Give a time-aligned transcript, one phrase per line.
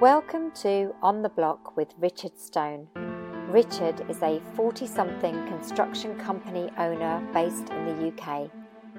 [0.00, 2.88] Welcome to On the Block with Richard Stone.
[3.48, 8.50] Richard is a 40 something construction company owner based in the UK.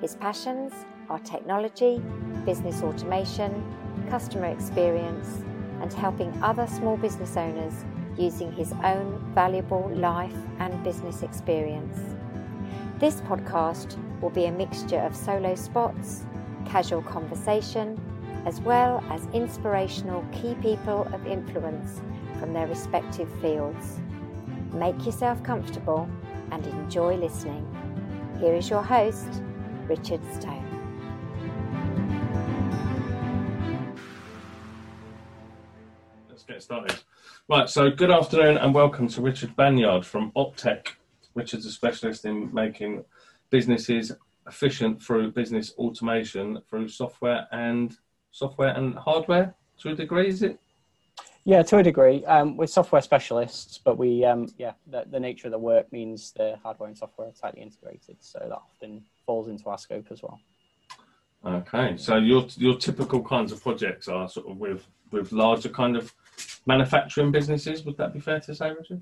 [0.01, 0.73] His passions
[1.07, 2.01] are technology,
[2.47, 3.63] business automation,
[4.09, 5.43] customer experience,
[5.81, 7.85] and helping other small business owners
[8.17, 11.95] using his own valuable life and business experience.
[12.97, 16.25] This podcast will be a mixture of solo spots,
[16.65, 18.01] casual conversation,
[18.47, 21.99] as well as inspirational key people of influence
[22.39, 23.99] from their respective fields.
[24.71, 26.09] Make yourself comfortable
[26.51, 27.67] and enjoy listening.
[28.39, 29.43] Here is your host,
[29.85, 30.63] Richard Stone.
[36.29, 36.97] Let's get started.
[37.49, 40.91] Right, so good afternoon and welcome to Richard Banyard from Optech.
[41.35, 43.03] Richard's a specialist in making
[43.49, 44.13] businesses
[44.47, 47.97] efficient through business automation through software and
[48.37, 50.59] software and hardware to a degree, is it?
[51.43, 52.23] Yeah, to a degree.
[52.25, 56.33] Um, we're software specialists, but we, um, yeah, the, the, nature of the work means
[56.33, 60.21] the hardware and software are tightly integrated, so that often falls into our scope as
[60.21, 60.39] well.
[61.45, 65.95] Okay, so your your typical kinds of projects are sort of with with larger kind
[65.95, 66.13] of
[66.65, 67.85] manufacturing businesses.
[67.85, 69.01] Would that be fair to say, Richard?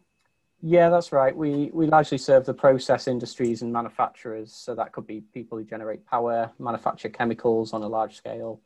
[0.61, 1.35] Yeah, that's right.
[1.35, 4.53] We we largely serve the process industries and manufacturers.
[4.53, 8.61] So that could be people who generate power, manufacture chemicals on a large scale,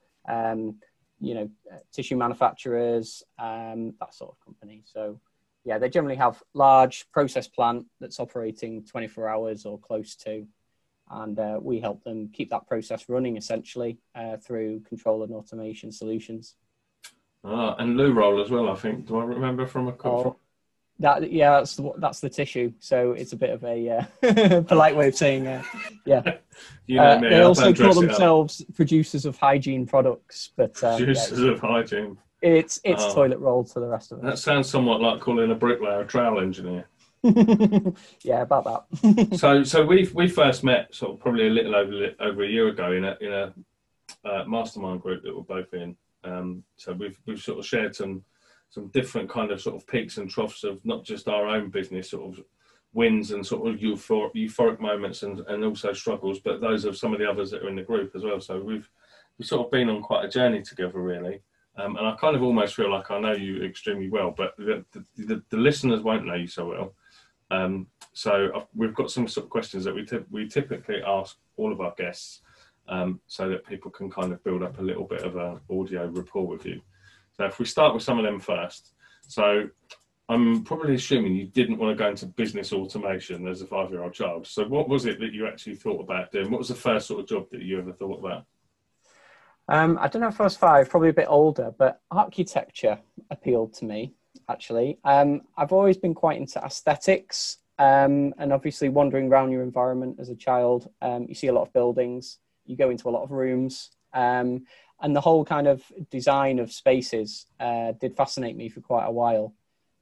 [1.20, 1.50] you know,
[1.92, 4.84] tissue manufacturers, um, that sort of company.
[4.86, 5.20] So
[5.66, 10.48] yeah, they generally have large process plant that's operating 24 hours or close to,
[11.12, 15.92] and uh, we help them keep that process running essentially uh, through control and automation
[15.92, 16.56] solutions.
[17.44, 18.70] Ah, and loo roll as well.
[18.70, 19.08] I think.
[19.08, 20.38] Do I remember from a oh,
[21.00, 22.74] that yeah, that's the, that's the tissue.
[22.80, 25.64] So it's a bit of a uh, polite way of saying, uh,
[26.06, 26.22] yeah.
[26.88, 31.52] you know uh, they also call themselves producers of hygiene products, but um, producers yeah,
[31.52, 32.18] of hygiene.
[32.42, 33.14] It's it's oh.
[33.14, 34.26] toilet roll to the rest of it.
[34.26, 36.88] That sounds somewhat like calling a bricklayer a trowel engineer.
[37.24, 39.38] yeah, about that.
[39.38, 42.68] so so we we first met sort of probably a little over over a year
[42.70, 43.54] ago in a in a
[44.26, 45.96] uh, mastermind group that we're both in.
[46.24, 48.24] Um, so we've we've sort of shared some
[48.70, 52.10] some different kind of sort of peaks and troughs of not just our own business
[52.12, 52.44] sort of
[52.94, 57.14] wins and sort of euphoric, euphoric moments and, and also struggles, but those of some
[57.14, 58.40] of the others that are in the group as well.
[58.40, 58.90] So we've
[59.38, 61.42] we've sort of been on quite a journey together, really.
[61.78, 64.84] Um, and I kind of almost feel like I know you extremely well, but the,
[65.16, 66.94] the, the listeners won't know you so well.
[67.52, 71.38] Um, so I've, we've got some sort of questions that we t- we typically ask
[71.58, 72.42] all of our guests,
[72.90, 76.08] um, so that people can kind of build up a little bit of an audio
[76.08, 76.82] rapport with you.
[77.40, 78.92] So if we start with some of them first.
[79.26, 79.70] So
[80.28, 84.04] I'm probably assuming you didn't want to go into business automation as a five year
[84.04, 84.46] old child.
[84.46, 86.52] So what was it that you actually thought about doing?
[86.52, 88.46] What was the first sort of job that you ever thought about?
[89.70, 93.00] Um, I don't know if I was five, probably a bit older, but architecture
[93.32, 94.16] appealed to me
[94.50, 95.00] actually.
[95.06, 100.28] Um, I've always been quite into aesthetics um, and obviously wandering around your environment as
[100.28, 100.90] a child.
[101.02, 103.92] Um, you see a lot of buildings, you go into a lot of rooms.
[104.14, 104.66] Um,
[105.02, 109.12] and the whole kind of design of spaces uh, did fascinate me for quite a
[109.12, 109.54] while.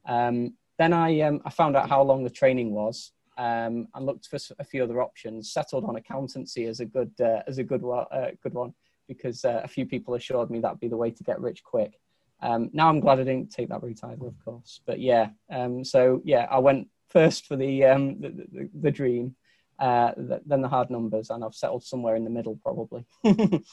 [0.06, 4.26] Um, then I, um, I found out how long the training was um, and looked
[4.26, 5.52] for a few other options.
[5.52, 8.74] Settled on accountancy as a good uh, as a good one, uh, good one
[9.06, 11.98] because uh, a few people assured me that'd be the way to get rich quick.
[12.40, 14.80] Um, now I'm glad I didn't take that route either, of course.
[14.86, 19.34] But yeah, um, so yeah, I went first for the um, the, the, the, dream,
[19.78, 23.04] uh, then the hard numbers, and I've settled somewhere in the middle probably.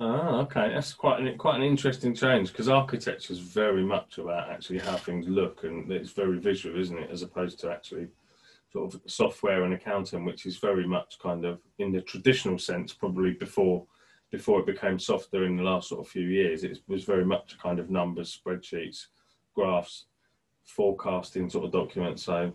[0.00, 0.70] Ah, okay.
[0.72, 4.96] That's quite an quite an interesting change because architecture is very much about actually how
[4.96, 7.10] things look, and it's very visual, isn't it?
[7.10, 8.08] As opposed to actually
[8.72, 12.94] sort of software and accounting, which is very much kind of in the traditional sense,
[12.94, 13.86] probably before
[14.30, 16.64] before it became softer in the last sort of few years.
[16.64, 19.06] It was very much kind of numbers, spreadsheets,
[19.54, 20.06] graphs,
[20.64, 22.22] forecasting sort of documents.
[22.22, 22.52] So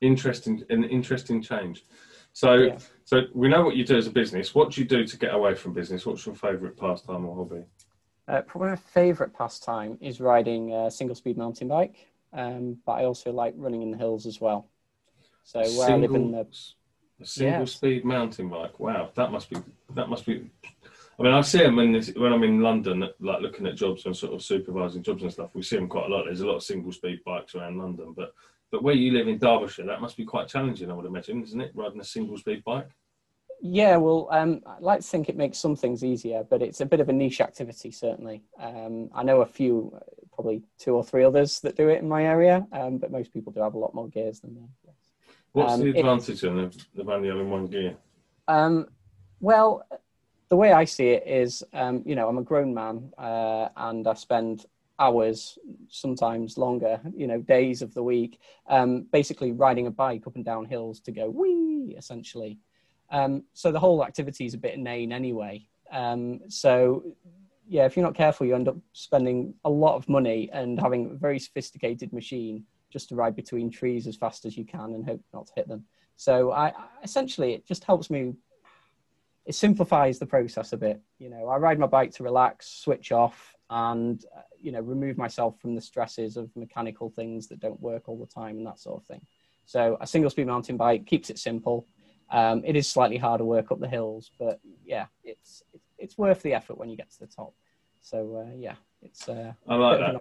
[0.00, 1.84] interesting, an interesting change.
[2.32, 2.78] So, yeah.
[3.08, 4.54] So we know what you do as a business.
[4.54, 6.04] What do you do to get away from business?
[6.04, 7.64] What's your favourite pastime or hobby?
[8.28, 11.94] Uh, probably my favourite pastime is riding a single speed mountain bike,
[12.34, 14.68] um, but I also like running in the hills as well.
[15.42, 16.46] So where single, I live in the
[17.18, 17.64] a single yeah.
[17.64, 18.78] speed mountain bike.
[18.78, 19.56] Wow, that must be
[19.94, 20.50] that must be.
[21.18, 24.14] I mean, I see them when, when I'm in London, like looking at jobs and
[24.14, 25.54] sort of supervising jobs and stuff.
[25.54, 26.26] We see them quite a lot.
[26.26, 28.34] There's a lot of single speed bikes around London, but
[28.70, 31.60] but where you live in Derbyshire, that must be quite challenging, I would imagine, isn't
[31.60, 31.72] it?
[31.74, 32.90] Riding a single speed bike.
[33.60, 36.86] Yeah, well, um, I like to think it makes some things easier, but it's a
[36.86, 38.42] bit of a niche activity, certainly.
[38.60, 39.98] Um, I know a few,
[40.32, 43.52] probably two or three others that do it in my area, um, but most people
[43.52, 44.68] do have a lot more gears than me.
[45.52, 47.96] What's um, the advantage it, of, of only having one gear?
[48.46, 48.86] Um,
[49.40, 49.84] well,
[50.48, 54.06] the way I see it is, um, you know, I'm a grown man uh, and
[54.06, 54.66] I spend
[54.98, 55.58] hours,
[55.88, 60.44] sometimes longer, you know, days of the week, um, basically riding a bike up and
[60.44, 62.58] down hills to go wee, essentially.
[63.10, 65.66] Um, so the whole activity is a bit inane anyway.
[65.90, 67.04] Um, so
[67.66, 71.10] yeah, if you're not careful, you end up spending a lot of money and having
[71.10, 75.04] a very sophisticated machine just to ride between trees as fast as you can and
[75.04, 75.84] hope not to hit them.
[76.16, 76.72] So I,
[77.02, 78.34] essentially, it just helps me.
[79.44, 81.00] It simplifies the process a bit.
[81.18, 85.16] You know, I ride my bike to relax, switch off, and uh, you know, remove
[85.18, 88.78] myself from the stresses of mechanical things that don't work all the time and that
[88.78, 89.20] sort of thing.
[89.66, 91.86] So a single speed mountain bike keeps it simple.
[92.30, 95.62] Um, it is slightly harder work up the hills, but yeah, it's
[95.98, 97.54] it's worth the effort when you get to the top.
[98.00, 99.28] So uh, yeah, it's.
[99.28, 100.20] Uh, I like that.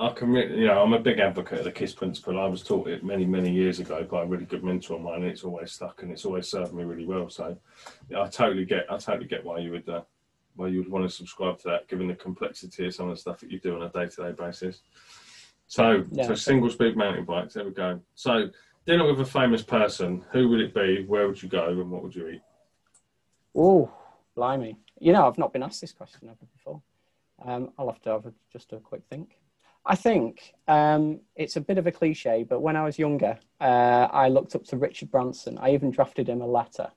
[0.00, 2.40] I can, you know, I'm a big advocate of the KISS principle.
[2.40, 5.22] I was taught it many, many years ago by a really good mentor of mine,
[5.22, 7.28] and it's always stuck and it's always served me really well.
[7.30, 7.56] So,
[8.10, 10.00] yeah, I totally get, I totally get why you would, uh,
[10.56, 13.20] why you would want to subscribe to that, given the complexity of some of the
[13.20, 14.80] stuff that you do on a day-to-day basis.
[15.68, 17.54] So, yeah, so single speed mountain bikes.
[17.54, 18.00] There we go.
[18.16, 18.50] So,
[18.86, 20.24] dinner with a famous person.
[20.32, 21.04] Who would it be?
[21.06, 21.68] Where would you go?
[21.68, 22.42] And what would you eat?
[23.54, 23.92] Oh,
[24.34, 24.76] blimey!
[24.98, 26.82] You know, I've not been asked this question ever before.
[27.44, 29.38] Um, I'll have to have a, just a quick think.
[29.84, 34.08] I think um, it's a bit of a cliche, but when I was younger, uh,
[34.12, 35.58] I looked up to Richard Branson.
[35.58, 36.90] I even drafted him a letter.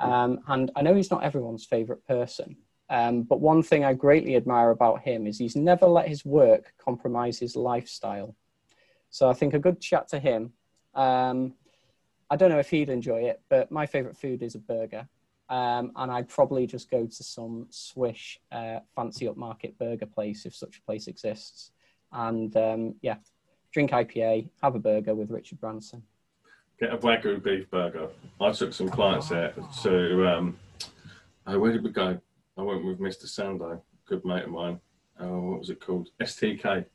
[0.00, 2.56] Um, and I know he's not everyone's favourite person,
[2.88, 6.72] um, but one thing I greatly admire about him is he's never let his work
[6.82, 8.34] compromise his lifestyle.
[9.10, 10.54] So I think a good chat to him.
[10.94, 11.54] Um,
[12.30, 15.08] I don't know if he'd enjoy it, but my favourite food is a burger.
[15.48, 20.54] Um, and I'd probably just go to some swish uh, fancy upmarket burger place if
[20.54, 21.72] such a place exists
[22.12, 23.16] and um, yeah,
[23.72, 26.02] drink IPA, have a burger with Richard Branson.
[26.78, 28.08] Get a Wagyu beef burger.
[28.40, 29.52] I took some clients there
[29.82, 30.58] to, um,
[31.46, 32.18] oh, where did we go?
[32.56, 33.26] I went with Mr.
[33.26, 34.80] Sando, good mate of mine.
[35.18, 36.08] Oh, what was it called?
[36.20, 36.86] STK.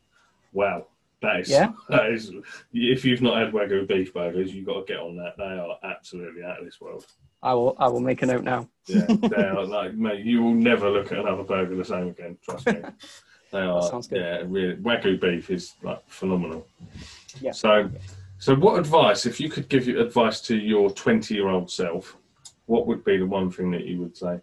[0.53, 0.88] Wow.
[1.22, 1.72] That is, yeah.
[1.90, 2.32] that is,
[2.74, 5.36] if you've not had Wagyu beef burgers, you've got to get on that.
[5.38, 7.06] They are absolutely out of this world.
[7.42, 8.68] I will, I will make a note now.
[8.88, 12.38] yeah, they are like, mate, you will never look at another burger the same again.
[12.44, 12.82] Trust me.
[13.52, 13.82] They are.
[13.84, 14.20] sounds good.
[14.20, 14.76] Yeah, really.
[14.76, 16.68] Wagyu beef is like phenomenal.
[17.40, 17.52] Yeah.
[17.52, 17.90] So,
[18.38, 22.18] so what advice, if you could give you advice to your twenty-year-old self,
[22.66, 24.42] what would be the one thing that you would say?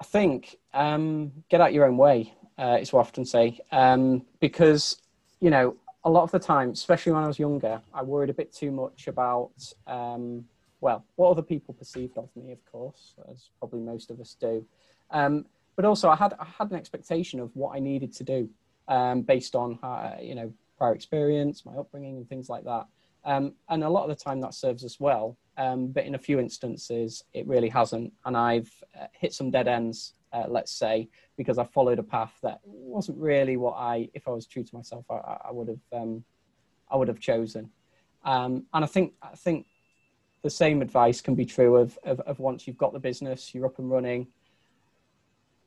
[0.00, 2.32] I think um, get out your own way.
[2.58, 4.96] Uh, is what I often say um, because
[5.40, 5.76] you know
[6.06, 8.70] a lot of the time, especially when I was younger, I worried a bit too
[8.70, 9.50] much about
[9.86, 10.44] um,
[10.80, 14.64] well what other people perceived of me, of course, as probably most of us do.
[15.10, 18.48] Um, but also I had I had an expectation of what I needed to do
[18.88, 22.86] um, based on uh, you know prior experience, my upbringing, and things like that.
[23.24, 26.18] Um, and a lot of the time that serves us well, um, but in a
[26.18, 28.12] few instances it really hasn't.
[28.24, 32.34] And I've uh, hit some dead ends, uh, let's say, because I followed a path
[32.42, 36.00] that wasn't really what I, if I was true to myself, I, I would have
[36.00, 36.24] um,
[36.90, 37.70] I would have chosen.
[38.24, 39.66] Um, and I think I think
[40.42, 43.66] the same advice can be true of, of, of once you've got the business, you're
[43.66, 44.28] up and running,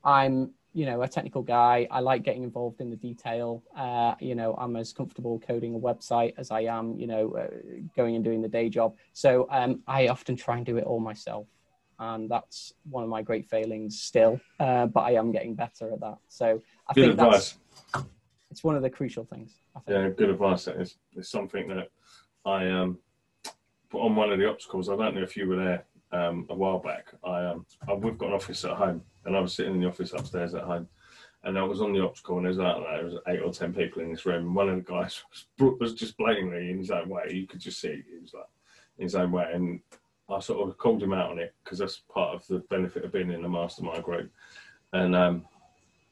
[0.02, 1.86] I'm, you know, a technical guy.
[1.90, 3.62] I like getting involved in the detail.
[3.76, 7.48] Uh, you know, I'm as comfortable coding a website as I am, you know, uh,
[7.96, 8.96] going and doing the day job.
[9.12, 11.46] So um, I often try and do it all myself.
[12.00, 16.00] And that's one of my great failings still, uh, but I am getting better at
[16.00, 16.16] that.
[16.28, 17.58] So I good think advice.
[17.92, 18.06] that's
[18.50, 19.52] it's one of the crucial things.
[19.86, 20.66] Yeah, good advice.
[20.66, 21.90] It's, it's something that
[22.44, 22.98] I um,
[23.90, 24.88] put on one of the obstacles.
[24.88, 27.12] I don't know if you were there um, a while back.
[27.22, 29.88] I, um, I, we've got an office at home, and I was sitting in the
[29.88, 30.88] office upstairs at home,
[31.44, 34.02] and I was on the optical, and there's like there was eight or ten people
[34.02, 34.46] in this room.
[34.46, 35.22] And one of the guys
[35.60, 37.30] was, was just blatantly in his own way.
[37.30, 38.44] You could just see he was like
[38.98, 39.80] in his own way, and
[40.30, 43.12] I sort of called him out on it because that's part of the benefit of
[43.12, 44.30] being in the mastermind group.
[44.92, 45.44] And um,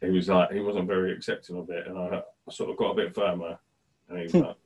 [0.00, 2.92] he was like, he wasn't very accepting of it, and I, I sort of got
[2.92, 3.58] a bit firmer,
[4.08, 4.38] and he was hmm.
[4.38, 4.56] like,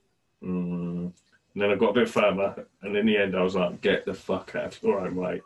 [0.42, 1.12] mm.
[1.54, 2.66] And then I got a bit firmer.
[2.82, 5.42] and in the end, I was like, "Get the fuck out of your own way."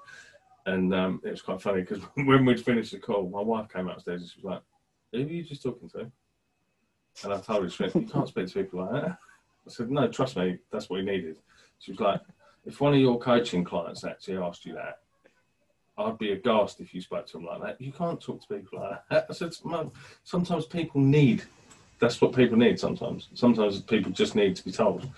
[0.66, 3.88] And um, it was quite funny because when we'd finished the call, my wife came
[3.88, 4.62] upstairs and she was like,
[5.12, 6.10] "Who are you just talking to?"
[7.24, 9.18] And I told her, "You can't speak to people like that."
[9.66, 11.36] I said, "No, trust me, that's what he needed."
[11.78, 12.20] She was like,
[12.66, 15.00] "If one of your coaching clients actually asked you that,
[15.96, 17.80] I'd be aghast if you spoke to them like that.
[17.80, 19.54] You can't talk to people like that." I said,
[20.24, 21.44] "Sometimes people need."
[21.98, 22.78] That's what people need.
[22.78, 25.08] Sometimes, sometimes people just need to be told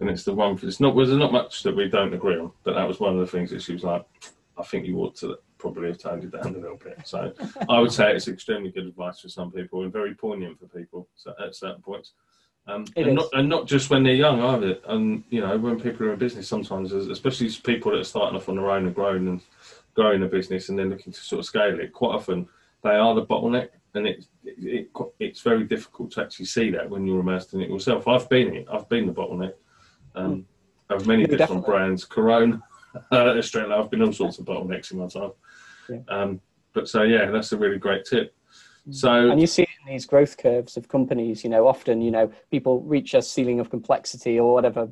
[0.00, 0.58] and it's the one.
[0.62, 0.94] It's not.
[0.94, 3.26] Well, there's not much that we don't agree on, but that was one of the
[3.26, 4.04] things that she was like,
[4.58, 7.32] "I think you ought to probably have toned it down a little bit." So
[7.68, 11.08] I would say it's extremely good advice for some people and very poignant for people
[11.40, 12.12] at certain points.
[12.66, 14.78] Um, and, not, and, not, just when they're young either.
[14.88, 18.48] And you know, when people are in business, sometimes, especially people that are starting off
[18.48, 19.40] on their own and growing and
[19.94, 22.48] growing a business and then looking to sort of scale it, quite often
[22.82, 23.68] they are the bottleneck.
[23.94, 24.90] and it, it, it,
[25.20, 28.08] it's very difficult to actually see that when you're immersed in it yourself.
[28.08, 28.66] I've been it.
[28.72, 29.54] I've been the bottleneck
[30.14, 30.46] um,
[30.88, 31.70] of many No, different definitely.
[31.70, 32.04] brands.
[32.04, 32.62] Corona,
[33.12, 33.76] Australia.
[33.76, 35.32] I've been all sorts of bottlenecks in my time.
[35.88, 35.98] Yeah.
[36.08, 36.40] Um,
[36.72, 38.34] but so yeah, that's a really great tip.
[38.88, 38.94] Mm.
[38.94, 42.30] So And you see in these growth curves of companies, you know, often, you know,
[42.50, 44.88] people reach a ceiling of complexity or whatever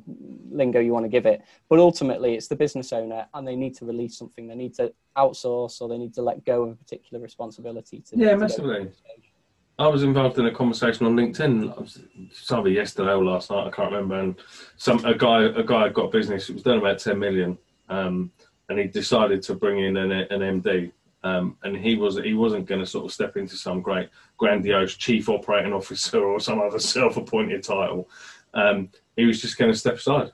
[0.49, 1.43] lingo you want to give it.
[1.69, 4.47] But ultimately, it's the business owner and they need to release something.
[4.47, 8.03] They need to outsource or they need to let go of a particular responsibility.
[8.09, 8.79] To, Yeah, to massively.
[8.79, 9.33] to the stage.
[9.79, 11.75] I was involved in a conversation on LinkedIn.
[11.75, 13.67] I was it's either yesterday or last night.
[13.67, 14.19] I can't remember.
[14.19, 14.35] And
[14.77, 16.47] some a guy a guy had got a business.
[16.47, 17.57] It was done about ten million,
[17.89, 18.31] um,
[18.69, 20.91] and he decided to bring in an, an MD.
[21.23, 24.95] Um, and he was he wasn't going to sort of step into some great grandiose
[24.95, 28.09] chief operating officer or some other self-appointed title.
[28.53, 30.31] Um, he was just going to step aside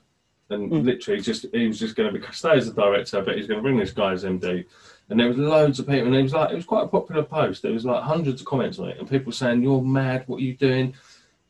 [0.50, 0.84] and Mm.
[0.84, 3.58] literally just he was just going to be stay as the director, but he's going
[3.58, 4.64] to bring this guy as MD.
[5.08, 7.22] And there was loads of people, and it was like it was quite a popular
[7.22, 7.62] post.
[7.62, 10.24] There was like hundreds of comments on it, and people saying, "You're mad!
[10.26, 10.94] What are you doing?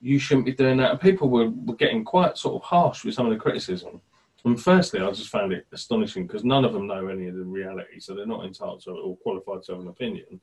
[0.01, 3.15] You shouldn't be doing that." And people were, were getting quite sort of harsh with
[3.15, 4.01] some of the criticism.
[4.45, 7.45] And firstly, I just found it astonishing because none of them know any of the
[7.45, 10.41] reality, so they're not entitled to or qualified to have an opinion.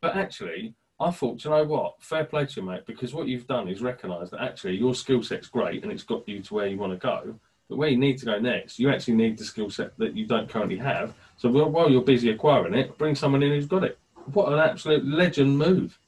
[0.00, 2.02] But actually, I thought, "Do you know what?
[2.02, 5.22] Fair play to you, mate, because what you've done is recognise that actually your skill
[5.22, 7.38] set's great and it's got you to where you want to go.
[7.68, 10.26] But where you need to go next, you actually need the skill set that you
[10.26, 11.14] don't currently have.
[11.36, 13.98] So while- while you're busy acquiring it, bring someone in who's got it.
[14.32, 15.98] What an absolute legend move!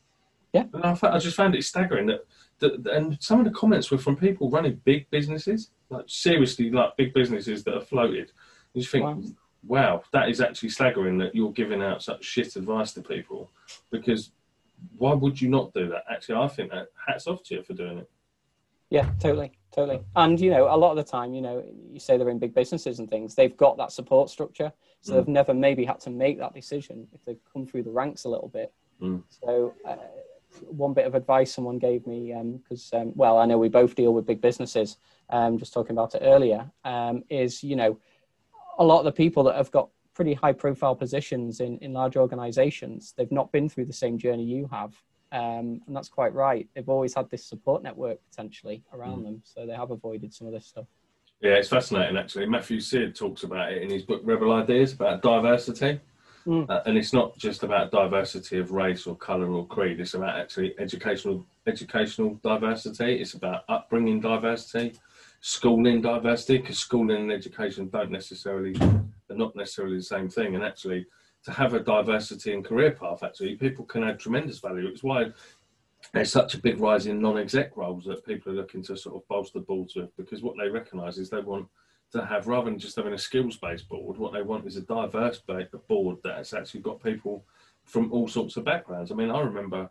[0.52, 0.66] Yeah.
[0.72, 2.24] and I, I just found it staggering that,
[2.58, 6.96] that, and some of the comments were from people running big businesses, like seriously, like
[6.96, 8.32] big businesses that are floated.
[8.74, 9.22] You just think, Wow.
[9.66, 13.50] wow, that is actually staggering that you're giving out such shit advice to people
[13.90, 14.30] because
[14.98, 16.04] why would you not do that?
[16.10, 18.10] Actually, I think that hats off to you for doing it.
[18.90, 20.00] Yeah, totally, totally.
[20.14, 22.54] And you know, a lot of the time, you know, you say they're in big
[22.54, 23.34] businesses and things.
[23.34, 25.16] They've got that support structure, so Mm.
[25.16, 28.28] they've never maybe had to make that decision if they've come through the ranks a
[28.28, 28.72] little bit.
[29.00, 29.22] Mm.
[29.28, 29.96] So, uh,
[30.62, 34.12] one bit of advice someone gave me because, um, well, I know we both deal
[34.12, 34.96] with big businesses.
[35.28, 37.98] Um, just talking about it earlier, um, is you know,
[38.78, 42.16] a lot of the people that have got pretty high profile positions in in large
[42.16, 44.94] organisations, they've not been through the same journey you have.
[45.32, 46.68] Um, and that's quite right.
[46.74, 49.24] They've always had this support network potentially around Mm.
[49.24, 50.86] them, so they have avoided some of this stuff.
[51.40, 52.46] Yeah, it's fascinating actually.
[52.46, 56.00] Matthew Syed talks about it in his book Rebel Ideas about diversity.
[56.46, 56.70] Mm.
[56.70, 59.98] Uh, and it's not just about diversity of race or colour or creed.
[59.98, 63.20] It's about actually educational educational diversity.
[63.20, 64.94] It's about upbringing diversity,
[65.40, 70.54] schooling diversity, because schooling and education don't necessarily are not necessarily the same thing.
[70.54, 71.06] And actually,
[71.44, 74.86] to have a diversity and career path, actually, people can add tremendous value.
[74.86, 75.32] It's why
[76.12, 79.26] there's such a big rise in non-exec roles that people are looking to sort of
[79.26, 81.66] bolster boards with, because what they recognise is they want
[82.12, 85.42] to have rather than just having a skills-based board, what they want is a diverse
[85.88, 87.44] board that's actually got people
[87.84, 89.10] from all sorts of backgrounds.
[89.10, 89.90] I mean, I remember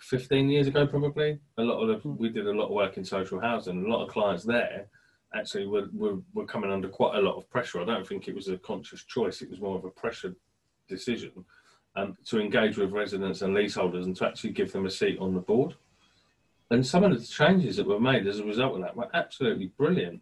[0.00, 3.04] 15 years ago, probably a lot of the, we did a lot of work in
[3.04, 3.84] social housing.
[3.84, 4.86] A lot of clients there
[5.34, 7.80] actually were, were were coming under quite a lot of pressure.
[7.80, 10.34] I don't think it was a conscious choice; it was more of a pressure
[10.88, 11.32] decision
[11.96, 15.34] um, to engage with residents and leaseholders and to actually give them a seat on
[15.34, 15.74] the board.
[16.70, 19.72] And some of the changes that were made as a result of that were absolutely
[19.78, 20.20] brilliant,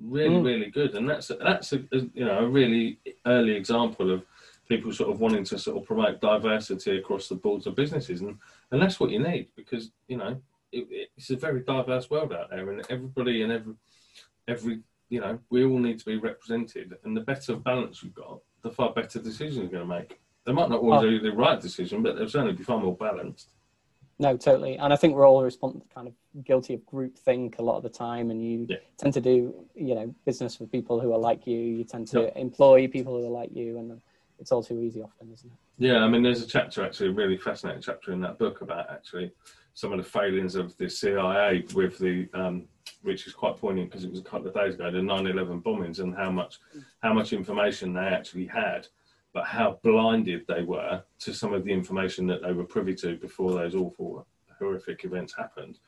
[0.00, 0.44] really, Mm.
[0.44, 0.94] really good.
[0.94, 4.24] And that's that's a, a you know a really early example of
[4.68, 8.36] people sort of wanting to sort of promote diversity across the boards of businesses, and
[8.70, 10.40] and that's what you need because you know
[10.72, 13.74] it, it's a very diverse world out there, and everybody and every
[14.48, 18.40] every you know we all need to be represented, and the better balance you've got,
[18.62, 20.20] the far better decisions you're going to make.
[20.44, 21.08] They might not always Oh.
[21.10, 23.50] be the right decision, but they'll certainly be far more balanced.
[24.18, 24.76] No, totally.
[24.78, 27.82] And I think we're all respond, kind of guilty of group think a lot of
[27.82, 28.30] the time.
[28.30, 28.76] And you Yeah.
[28.96, 31.58] tend to do, you know, business with people who are like you.
[31.58, 32.32] You tend to Yeah.
[32.38, 33.78] employ people who are like you.
[33.78, 34.00] And
[34.38, 35.58] it's all too easy often, isn't it?
[35.78, 38.90] Yeah, I mean, there's a chapter actually, a really fascinating chapter in that book about
[38.90, 39.32] actually
[39.74, 42.66] some of the failings of the CIA with the, um,
[43.02, 46.00] which is quite poignant because it was a couple of days ago, the 9/11 bombings
[46.00, 46.58] and how much,
[47.02, 48.88] how much information they actually had,
[49.34, 53.16] but how blinded they were to some of the information that they were privy to
[53.18, 54.26] before those awful,
[54.58, 55.78] horrific events happened,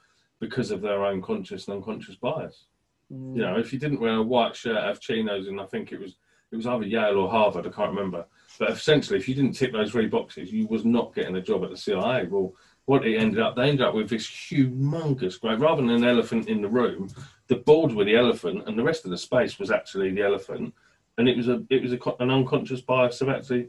[0.40, 2.66] because of their own conscious and unconscious bias.
[3.12, 3.36] Mm.
[3.36, 6.00] You know, if you didn't wear a white shirt, have chinos, and I think it
[6.00, 6.16] was
[6.50, 8.26] it was either Yale or Harvard, I can't remember.
[8.58, 11.62] But essentially, if you didn't tick those three boxes, you was not getting a job
[11.62, 12.26] at the CIA.
[12.26, 12.54] Well,
[12.86, 16.48] what it ended up, they ended up with this humongous, great, rather than an elephant
[16.48, 17.10] in the room,
[17.48, 20.72] the board were the elephant, and the rest of the space was actually the elephant.
[21.18, 23.68] And it was a, it was a, an unconscious bias of actually,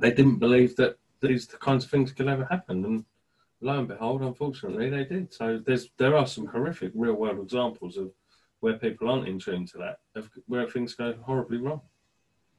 [0.00, 2.84] they didn't believe that these kinds of things could ever happen.
[2.84, 3.04] And
[3.62, 5.32] lo and behold, unfortunately, they did.
[5.32, 8.10] So there's, there are some horrific real world examples of
[8.60, 11.80] where people aren't in tune to that, of where things go horribly wrong.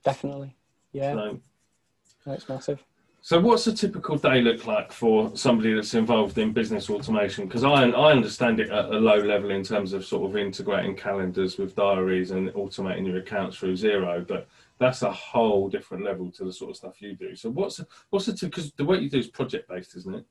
[0.03, 0.55] Definitely.
[0.91, 2.83] Yeah, So, it's massive.
[3.21, 7.45] So, what's a typical day look like for somebody that's involved in business automation?
[7.45, 10.93] Because I, I understand it at a low level in terms of sort of integrating
[10.97, 16.31] calendars with diaries and automating your accounts through Xero, but that's a whole different level
[16.31, 17.33] to the sort of stuff you do.
[17.33, 17.79] So, what's
[18.09, 18.41] what's it?
[18.41, 20.25] Because the work you do is project based, isn't it?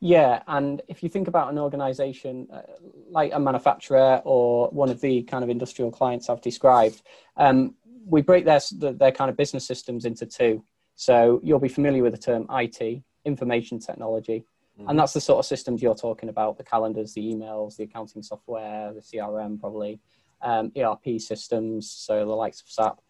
[0.00, 2.62] Yeah, and if you think about an organization uh,
[3.08, 7.02] like a manufacturer or one of the kind of industrial clients I've described,
[7.36, 10.64] um, we break their, their kind of business systems into two.
[10.96, 14.44] So you'll be familiar with the term IT, information technology,
[14.78, 14.88] mm-hmm.
[14.90, 18.22] and that's the sort of systems you're talking about: the calendars, the emails, the accounting
[18.22, 20.00] software, the CRM, probably
[20.42, 23.00] um, ERP systems, so the likes of SAP.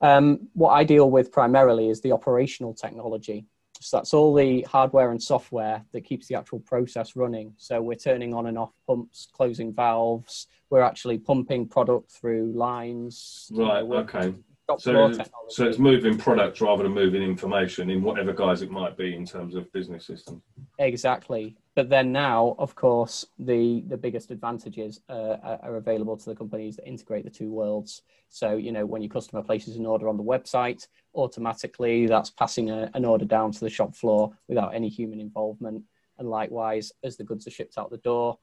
[0.00, 3.46] Um, what I deal with primarily is the operational technology.
[3.80, 7.52] So that's all the hardware and software that keeps the actual process running.
[7.56, 10.46] So we're turning on and off pumps, closing valves.
[10.70, 13.50] We're actually pumping product through lines.
[13.52, 13.82] Right.
[13.82, 14.34] You know, okay
[14.76, 15.12] so,
[15.48, 19.24] so it's moving products rather than moving information in whatever guise it might be in
[19.24, 20.42] terms of business systems.
[20.78, 21.56] Exactly.
[21.74, 26.76] But then now, of course, the, the biggest advantages uh, are available to the companies
[26.76, 28.02] that integrate the two worlds.
[28.28, 32.70] So, you know, when your customer places an order on the website, automatically that's passing
[32.70, 35.84] a, an order down to the shop floor without any human involvement.
[36.18, 38.38] And likewise, as the goods are shipped out the door,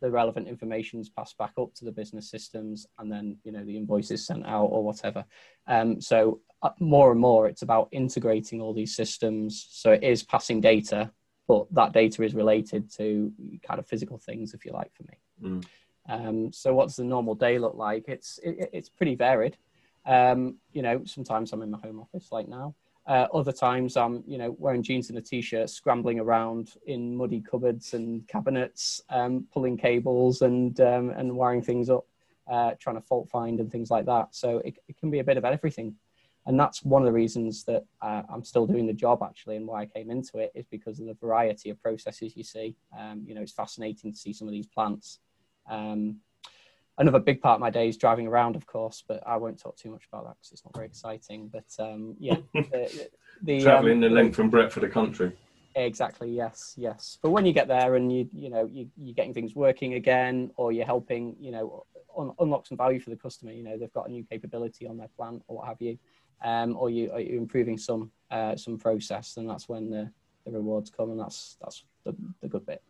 [0.00, 3.64] the relevant information is passed back up to the business systems and then you know
[3.64, 5.24] the invoices sent out or whatever.
[5.66, 9.66] Um, so uh, more and more it's about integrating all these systems.
[9.70, 11.10] So it is passing data
[11.48, 13.32] but that data is related to
[13.66, 15.18] kind of physical things if you like for me.
[15.42, 15.64] Mm.
[16.08, 18.04] um, so what's the normal day look like?
[18.06, 19.56] It's it, it's pretty varied.
[20.06, 22.74] Um, you know sometimes i'm in my home office like now
[23.06, 27.40] uh, other times I'm, you know, wearing jeans and a t-shirt, scrambling around in muddy
[27.40, 32.06] cupboards and cabinets, um, pulling cables and um, and wiring things up,
[32.50, 34.34] uh, trying to fault find and things like that.
[34.34, 35.94] So it, it can be a bit of everything,
[36.46, 39.66] and that's one of the reasons that uh, I'm still doing the job actually, and
[39.66, 42.76] why I came into it is because of the variety of processes you see.
[42.98, 45.20] Um, you know, it's fascinating to see some of these plants.
[45.68, 46.16] Um,
[46.98, 49.76] another big part of my day is driving around, of course, but I won't talk
[49.76, 51.48] too much about that because it's not very exciting.
[51.48, 53.08] But um, yeah, the,
[53.42, 55.32] the traveling um, the length and breadth of the country.
[55.74, 56.30] Exactly.
[56.30, 56.74] Yes.
[56.76, 57.18] Yes.
[57.22, 60.50] But when you get there and you you know you you're getting things working again,
[60.56, 61.84] or you're helping you know
[62.16, 63.52] un- unlock some value for the customer.
[63.52, 65.98] You know they've got a new capability on their plant or what have you,
[66.44, 70.10] um, or you are you improving some uh, some process, and that's when the,
[70.44, 72.82] the rewards come, and that's that's the, the good bit.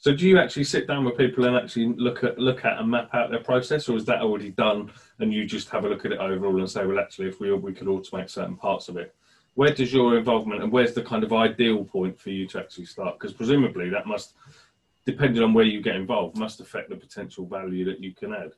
[0.00, 2.90] So do you actually sit down with people and actually look at look at and
[2.90, 6.06] map out their process, or is that already done and you just have a look
[6.06, 8.96] at it overall and say, well, actually, if we we could automate certain parts of
[8.96, 9.14] it,
[9.54, 12.86] where does your involvement and where's the kind of ideal point for you to actually
[12.86, 13.18] start?
[13.18, 14.36] Because presumably that must,
[15.04, 18.52] depending on where you get involved, must affect the potential value that you can add.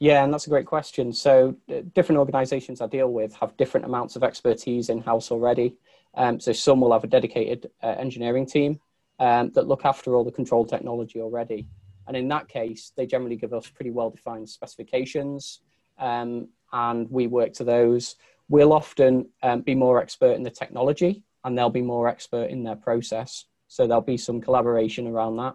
[0.00, 1.12] Yeah, and that's a great question.
[1.12, 5.76] So uh, different organisations I deal with have different amounts of expertise in house already.
[6.14, 8.80] Um, so some will have a dedicated uh, engineering team
[9.18, 11.66] um, that look after all the control technology already.
[12.06, 15.60] And in that case, they generally give us pretty well defined specifications,
[15.98, 18.16] um, and we work to those.
[18.48, 22.62] We'll often um, be more expert in the technology, and they'll be more expert in
[22.62, 23.46] their process.
[23.66, 25.54] So there'll be some collaboration around that.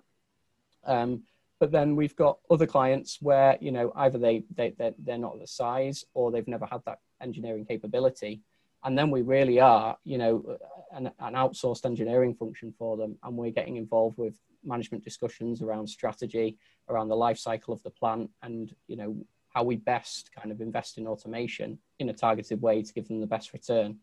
[0.86, 1.24] Um,
[1.60, 5.39] but then we've got other clients where you know either they, they they're, they're not
[5.39, 8.41] the size or they've never had that engineering capability
[8.84, 10.58] and then we really are you know
[10.91, 13.17] an, an, outsourced engineering function for them.
[13.24, 16.58] And we're getting involved with management discussions around strategy
[16.89, 19.15] around the life cycle of the plant and you know
[19.54, 23.20] how we best kind of invest in automation in a targeted way to give them
[23.20, 23.98] the best return.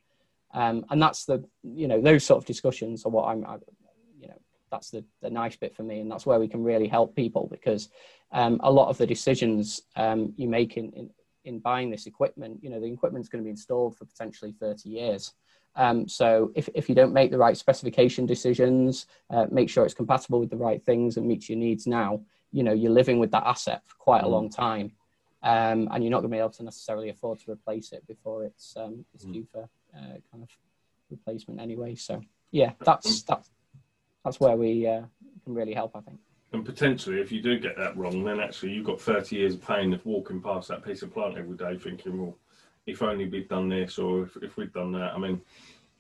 [0.55, 3.57] Um, and that's the you know those sort of discussions are what i'm I,
[4.19, 6.01] you know that's the, the nice bit for me.
[6.01, 7.89] And that's where we can really help people because
[8.33, 11.11] um, a lot of the decisions um, you make in, in,
[11.49, 14.89] in buying this equipment, you know, the equipment's going to be installed for potentially 30
[14.91, 15.33] years.
[15.75, 19.95] Um, so if, if you don't make the right specification decisions, uh, make sure it's
[19.95, 22.21] compatible with the right things and meets your needs now,
[22.53, 24.31] you know, you're living with that asset for quite a mm.
[24.31, 24.93] long time.
[25.43, 28.45] Um, and you're not going to be able to necessarily afford to replace it before
[28.45, 29.33] it's, um, it's mm.
[29.33, 29.63] due for
[29.97, 30.49] uh, kind of
[31.11, 31.95] replacement anyway.
[31.95, 33.49] So yeah, that's, that's,
[34.25, 35.03] that's where we uh,
[35.45, 36.19] can really help, I think.
[36.53, 39.67] And potentially, if you do get that wrong, then actually you've got 30 years of
[39.67, 42.39] pain of walking past that piece of plant every day thinking, well,
[42.87, 45.13] if only we'd done this or if, if we'd done that.
[45.13, 45.43] I mean,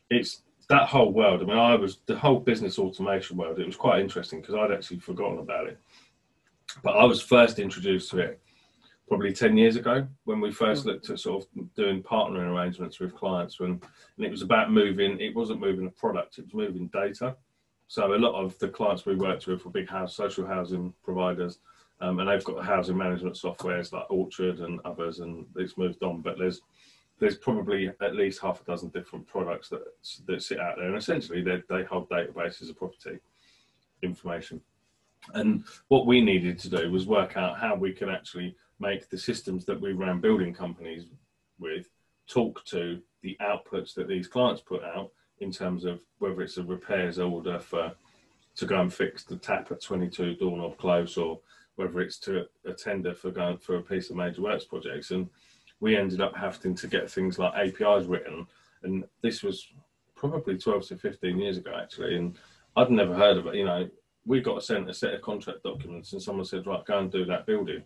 [0.08, 1.42] it's that whole world.
[1.42, 3.58] I mean, I was the whole business automation world.
[3.58, 5.78] It was quite interesting because I'd actually forgotten about it.
[6.82, 8.40] But I was first introduced to it
[9.08, 10.90] probably 10 years ago when we first hmm.
[10.90, 13.80] looked at sort of doing partnering arrangements with clients when
[14.16, 17.34] and it was about moving it wasn't moving a product it was moving data
[17.88, 21.58] so a lot of the clients we worked with were big house social housing providers,
[22.00, 26.20] um, and they've got housing management softwares like Orchard and others, and it's moved on.
[26.20, 26.60] But there's
[27.18, 29.82] there's probably at least half a dozen different products that
[30.26, 33.18] that sit out there, and essentially they they hold databases of property
[34.02, 34.60] information.
[35.32, 39.18] And what we needed to do was work out how we could actually make the
[39.18, 41.06] systems that we ran building companies
[41.58, 41.88] with
[42.28, 46.62] talk to the outputs that these clients put out in terms of whether it's a
[46.62, 47.92] repairs order for
[48.56, 51.38] to go and fix the tap at 22 Doorknob Close or
[51.76, 55.12] whether it's to a tender for going for a piece of major works projects.
[55.12, 55.28] And
[55.78, 58.46] we ended up having to get things like APIs written.
[58.82, 59.68] And this was
[60.16, 62.16] probably 12 to 15 years ago, actually.
[62.16, 62.36] And
[62.76, 63.54] I'd never heard of it.
[63.54, 63.88] You know,
[64.26, 67.24] we got sent a set of contract documents and someone said, right, go and do
[67.26, 67.84] that building.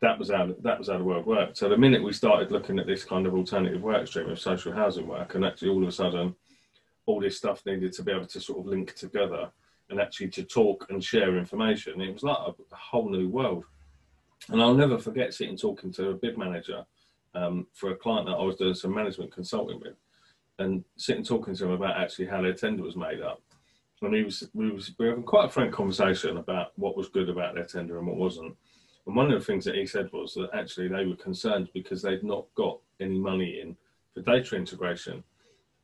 [0.00, 1.56] That was how that was how the world worked.
[1.56, 4.72] So the minute we started looking at this kind of alternative work stream of social
[4.72, 6.34] housing work, and actually all of a sudden,
[7.06, 9.50] all this stuff needed to be able to sort of link together
[9.90, 12.00] and actually to talk and share information.
[12.00, 13.64] It was like a, whole new world.
[14.48, 16.84] And I'll never forget sitting talking to a bid manager
[17.34, 19.96] um, for a client that I was doing some management consulting with,
[20.58, 23.40] and sitting talking to him about actually how their tender was made up.
[24.02, 27.08] And he was we was we were having quite a frank conversation about what was
[27.08, 28.54] good about their tender and what wasn't.
[29.06, 32.02] And one of the things that he said was that actually they were concerned because
[32.02, 33.76] they'd not got any money in
[34.12, 35.24] for data integration.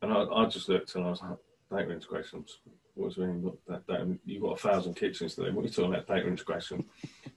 [0.02, 1.38] And I, I just looked and I was like,
[1.70, 2.44] data integration,
[2.94, 5.50] what's mean that, that you've got a thousand kitchens today.
[5.50, 6.84] What are you talking about data integration?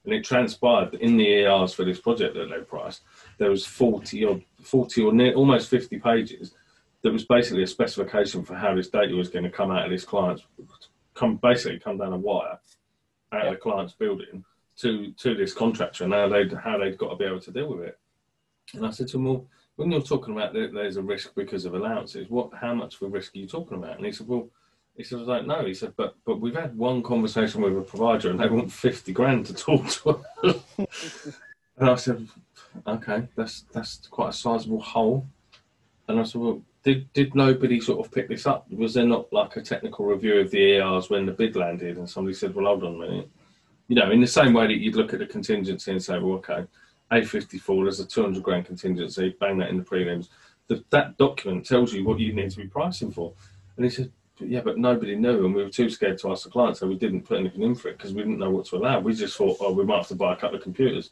[0.06, 3.02] and it transpired that in the ERs for this project that they priced,
[3.38, 6.54] there was 40 or 40 or near, almost 50 pages
[7.02, 9.92] that was basically a specification for how this data was going to come out of
[9.92, 10.44] this client's
[11.14, 12.58] come basically come down a wire
[13.34, 14.44] out of the client's building
[14.76, 17.70] to to this contractor and how they how they've got to be able to deal
[17.76, 18.00] with it.
[18.74, 19.46] And I said to him, well,
[19.76, 23.04] when you're talking about that there's a risk because of allowances, what how much of
[23.04, 23.98] a risk are you talking about?
[23.98, 24.50] And he said, well,
[24.96, 25.66] he said, I don't know.
[25.66, 29.12] He said, but but we've had one conversation with a provider and they want fifty
[29.12, 30.56] grand to talk to us.
[31.78, 32.28] and I said,
[32.86, 35.26] okay, that's that's quite a sizable hole.
[36.08, 38.70] And I said, well, did did nobody sort of pick this up?
[38.72, 42.10] Was there not like a technical review of the ERs when the bid landed and
[42.10, 43.30] somebody said, well, hold on a minute.
[43.88, 46.36] You know, in the same way that you'd look at the contingency and say, well,
[46.36, 46.66] okay,
[47.22, 50.30] A54, there's a 200 grand contingency, bang that in the prelims.
[50.68, 53.34] The, that document tells you what you need to be pricing for.
[53.76, 56.50] And he said, yeah, but nobody knew, and we were too scared to ask the
[56.50, 58.78] client, so we didn't put anything in for it because we didn't know what to
[58.78, 59.00] allow.
[59.00, 61.12] We just thought, oh, we might have to buy a couple of computers.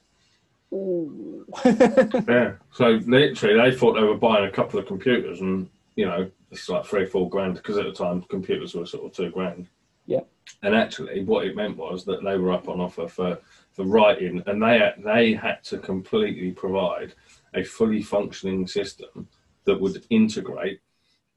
[0.72, 6.30] yeah, so literally, they thought they were buying a couple of computers, and you know,
[6.50, 9.68] it's like three, four grand because at the time computers were sort of two grand.
[10.06, 10.22] Yeah.
[10.64, 13.40] And actually, what it meant was that they were up on offer for
[13.72, 17.14] for writing, and they had, they had to completely provide
[17.54, 19.28] a fully functioning system
[19.66, 20.82] that would integrate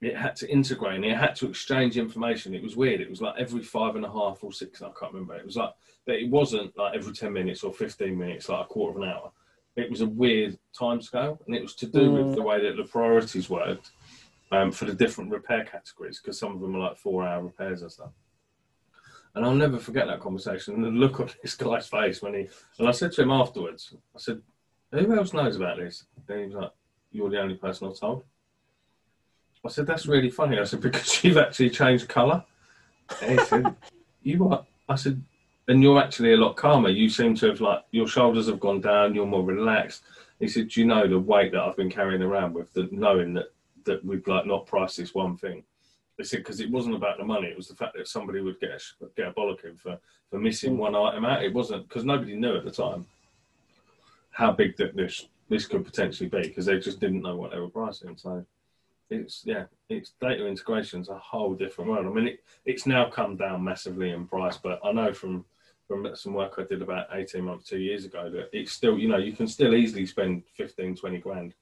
[0.04, 2.54] it had to integrate and it had to exchange information.
[2.54, 3.00] It was weird.
[3.00, 5.36] It was like every five and a half or six, I can't remember.
[5.36, 5.72] It was like,
[6.06, 9.10] but it wasn't like every 10 minutes or 15 minutes, like a quarter of an
[9.10, 9.32] hour.
[9.76, 12.24] It was a weird time scale and it was to do mm.
[12.24, 13.90] with the way that the priorities worked
[14.52, 17.82] um, for the different repair categories because some of them are like four hour repairs
[17.82, 18.12] and stuff.
[19.34, 22.48] And I'll never forget that conversation and the look on this guy's face when he,
[22.78, 24.40] and I said to him afterwards, I said,
[24.92, 26.04] who else knows about this?
[26.28, 26.70] And he was like,
[27.10, 28.24] you're the only person I told.
[29.64, 30.58] I said, that's really funny.
[30.58, 32.44] I said, because you've actually changed colour.
[33.22, 33.74] And he said,
[34.22, 34.66] you what?
[34.88, 35.22] I said,
[35.68, 36.90] and you're actually a lot calmer.
[36.90, 40.02] You seem to have like, your shoulders have gone down, you're more relaxed.
[40.38, 43.34] He said, do you know the weight that I've been carrying around with, the, knowing
[43.34, 43.52] that,
[43.84, 45.64] that we've like not priced this one thing?
[46.16, 48.60] They said, because it wasn't about the money, it was the fact that somebody would
[48.60, 49.98] get a, get a bollocking for,
[50.30, 50.78] for missing hmm.
[50.78, 51.44] one item out.
[51.44, 53.06] It wasn't, because nobody knew at the time
[54.30, 57.58] how big that this, this could potentially be, because they just didn't know what they
[57.58, 58.16] were pricing.
[58.16, 58.44] So,
[59.10, 62.06] it's yeah, it's data integration is a whole different world.
[62.06, 65.44] I mean, it, it's now come down massively in price, but I know from
[65.86, 69.06] from some work I did about 18 months, two years ago, that it's still, you
[69.06, 71.54] know, you can still easily spend 15, 20 grand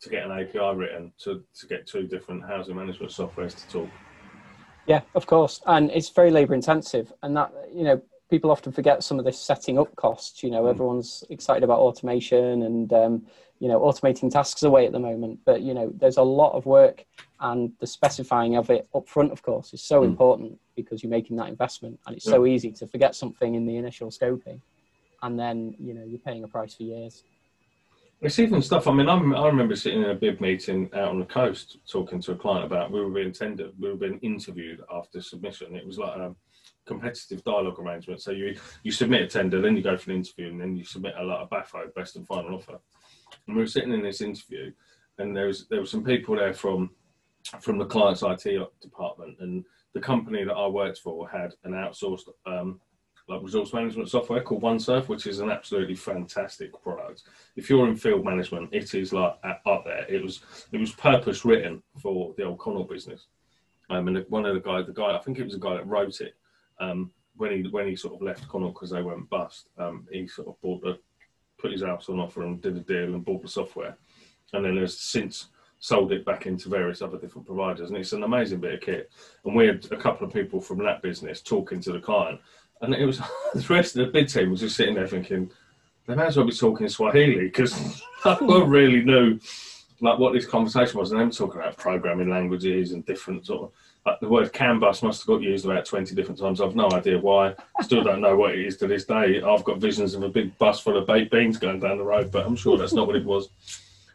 [0.00, 3.88] to get an API written to, to get two different housing management softwares to talk.
[4.86, 5.60] Yeah, of course.
[5.66, 7.12] And it's very labor intensive.
[7.22, 10.42] And that, you know, people often forget some of this setting up costs.
[10.42, 10.70] You know, mm.
[10.70, 13.26] everyone's excited about automation and, um,
[13.60, 16.66] you know automating tasks away at the moment but you know there's a lot of
[16.66, 17.04] work
[17.40, 20.06] and the specifying of it up front of course is so mm.
[20.06, 22.32] important because you're making that investment and it's yeah.
[22.32, 24.60] so easy to forget something in the initial scoping
[25.22, 27.22] and then you know you're paying a price for years
[28.22, 31.18] it's even stuff i mean I'm, i remember sitting in a bid meeting out on
[31.18, 34.82] the coast talking to a client about we were being tendered we were being interviewed
[34.92, 35.74] after submission.
[35.74, 36.34] It was like a
[36.86, 38.20] competitive dialogue arrangement.
[38.20, 40.84] So you you submit a tender then you go for an interview and then you
[40.84, 42.78] submit a lot of BAFO best and final offer.
[43.46, 44.72] And we were sitting in this interview,
[45.18, 46.90] and there was there were some people there from
[47.60, 48.46] from the client's IT
[48.80, 52.80] department, and the company that I worked for had an outsourced um,
[53.30, 57.22] like resource management software called OneServe, which is an absolutely fantastic product.
[57.54, 60.04] If you're in field management, it is like up there.
[60.08, 60.40] It was
[60.72, 63.26] it was purpose written for the old Connaught business.
[63.88, 65.86] Um, and one of the guys, the guy, I think it was the guy that
[65.86, 66.34] wrote it.
[66.80, 70.26] Um, when he when he sort of left Connaught because they went bust, um, he
[70.26, 70.98] sort of bought the
[71.56, 73.96] put his house on offer and did a deal and bought the software,
[74.52, 75.48] and then has since
[75.80, 77.88] sold it back into various other different providers.
[77.88, 79.10] And it's an amazing bit of kit.
[79.44, 82.38] And we had a couple of people from that business talking to the client,
[82.80, 83.18] and it was
[83.54, 85.50] the rest of the bid team was just sitting there thinking
[86.06, 89.38] they may as well be talking Swahili because no one really knew
[90.00, 93.64] like what this conversation was, and they were talking about programming languages and different sort
[93.64, 93.72] of
[94.06, 96.60] like the word canvas must have got used about 20 different times.
[96.60, 97.54] I've no idea why.
[97.82, 99.42] Still don't know what it is to this day.
[99.42, 102.32] I've got visions of a big bus full of baked beans going down the road,
[102.32, 103.50] but I'm sure that's not what it was.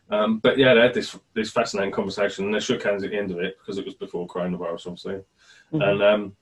[0.09, 3.17] Um, but yeah, they had this this fascinating conversation, and they shook hands at the
[3.17, 5.13] end of it because it was before coronavirus, obviously.
[5.71, 5.81] Mm-hmm.
[5.81, 6.35] And um,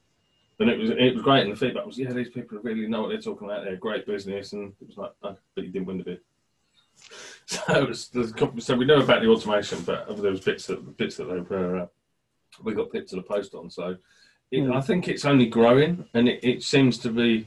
[0.64, 3.02] and it was it was great, and the feedback was, yeah, these people really know
[3.02, 3.66] what they're talking about.
[3.66, 6.20] They're great business, and it was like, oh, but you didn't win the bid.
[7.46, 8.10] So, was,
[8.60, 11.80] so we know about the automation, but there was bits that bits that they were
[11.82, 11.88] uh,
[12.64, 13.70] we got picked to the post on.
[13.70, 13.98] So
[14.50, 14.74] it, mm.
[14.74, 17.46] I think it's only growing, and it, it seems to be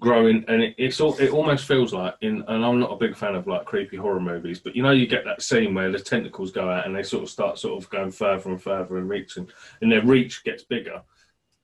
[0.00, 2.42] growing, and it, it's all, it almost feels like in.
[2.48, 5.06] And I'm not a big fan of like creepy horror movies, but you know, you
[5.06, 7.88] get that scene where the tentacles go out and they sort of start sort of
[7.90, 9.48] going further and further and reaching,
[9.80, 11.00] and their reach gets bigger.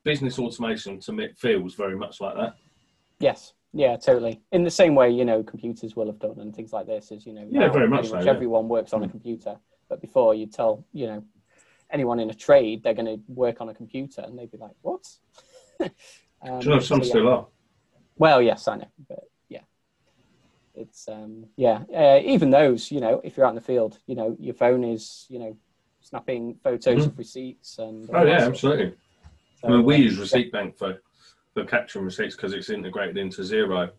[0.04, 2.54] Business automation to me feels very much like that.
[3.18, 3.54] Yes.
[3.72, 4.40] Yeah, totally.
[4.52, 7.26] In the same way, you know, computers will have done and things like this is,
[7.26, 9.56] you know, yeah, very much, so, much everyone works on a computer.
[9.88, 11.24] But before you tell, you know,
[11.90, 14.74] anyone in a trade they're going to work on a computer, and they'd be like,
[14.82, 15.06] "What?"
[15.80, 17.46] um, Do you know some so, still are?
[18.16, 19.62] Well, yes, I know, but yeah,
[20.74, 21.82] it's um, yeah.
[21.94, 24.84] Uh, even those, you know, if you're out in the field, you know, your phone
[24.84, 25.56] is, you know,
[26.00, 27.06] snapping photos mm.
[27.06, 28.08] of receipts and.
[28.12, 28.94] Oh yeah, absolutely.
[29.64, 31.00] So, I mean, we um, use Receipt Bank for
[31.54, 33.90] for capturing receipts because it's integrated into Xero.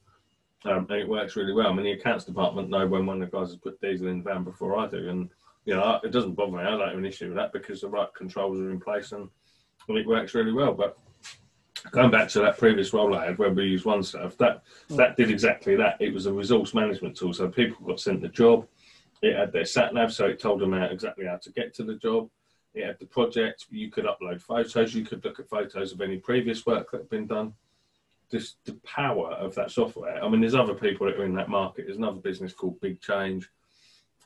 [0.65, 1.67] Um, and it works really well.
[1.67, 4.23] I mean, the accounts department know when one of the guys has put diesel in
[4.23, 5.29] the van before I do, and
[5.63, 6.59] you know, it doesn't bother me.
[6.59, 9.27] I don't have an issue with that because the right controls are in place and,
[9.87, 10.73] and it works really well.
[10.73, 10.97] But
[11.91, 15.31] going back to that previous role I had where we used OneServe, that that did
[15.31, 15.97] exactly that.
[15.99, 18.67] It was a resource management tool, so people got sent the job.
[19.21, 21.83] It had their sat nav, so it told them out exactly how to get to
[21.83, 22.29] the job.
[22.75, 23.65] It had the project.
[23.69, 24.93] You could upload photos.
[24.93, 27.53] You could look at photos of any previous work that had been done.
[28.31, 30.23] Just the power of that software.
[30.23, 31.85] I mean, there's other people that are in that market.
[31.85, 33.49] There's another business called Big Change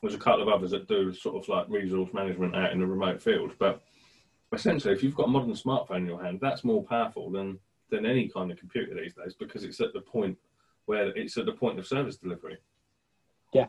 [0.02, 2.86] there's a couple of others that do sort of like resource management out in the
[2.86, 3.52] remote field.
[3.58, 3.82] But
[4.52, 7.58] essentially, if you've got a modern smartphone in your hand, that's more powerful than
[7.90, 10.38] than any kind of computer these days because it's at the point
[10.86, 12.56] where it's at the point of service delivery.
[13.52, 13.66] Yeah, yeah,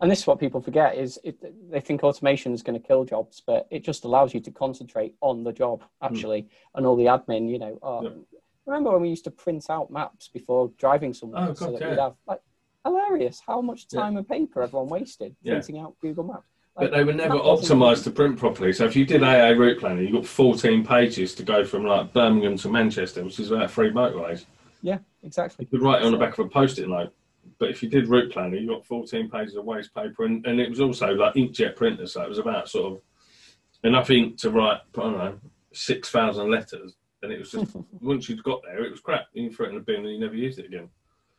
[0.00, 1.38] and this is what people forget is it,
[1.70, 5.14] they think automation is going to kill jobs, but it just allows you to concentrate
[5.20, 6.48] on the job actually, mm.
[6.74, 7.50] and all the admin.
[7.50, 8.10] You know, oh, yeah.
[8.66, 11.90] remember when we used to print out maps before driving somewhere oh, so that yeah.
[11.90, 12.40] we'd have like
[12.84, 14.18] hilarious how much time yeah.
[14.18, 16.44] and paper everyone wasted printing out Google Maps.
[16.76, 18.74] Like, but they were never optimized to print properly.
[18.74, 22.12] So if you did AA route planning, you got 14 pages to go from like
[22.12, 24.44] Birmingham to Manchester, which is about three motorways.
[24.82, 25.64] Yeah, exactly.
[25.64, 27.14] You could write it on the back of a post-it note.
[27.58, 30.60] But if you did route planning, you got 14 pages of waste paper, and, and
[30.60, 32.12] it was also like inkjet printers.
[32.12, 33.00] So it was about sort of
[33.84, 35.38] enough ink to write, I don't know,
[35.72, 36.96] 6,000 letters.
[37.22, 39.26] And it was just, once you'd got there, it was crap.
[39.32, 40.88] You threw it in the bin and you never used it again.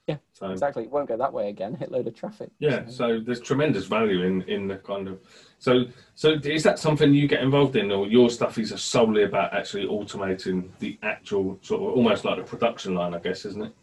[0.07, 0.83] Yeah, so, exactly.
[0.83, 1.75] It won't go that way again.
[1.75, 2.49] Hit load of traffic.
[2.59, 2.91] Yeah, so.
[2.91, 3.19] so.
[3.19, 5.19] there's tremendous value in in the kind of.
[5.59, 5.83] So
[6.15, 9.85] so is that something you get involved in, or your stuff is solely about actually
[9.85, 13.73] automating the actual sort of almost like the production line, I guess, isn't it?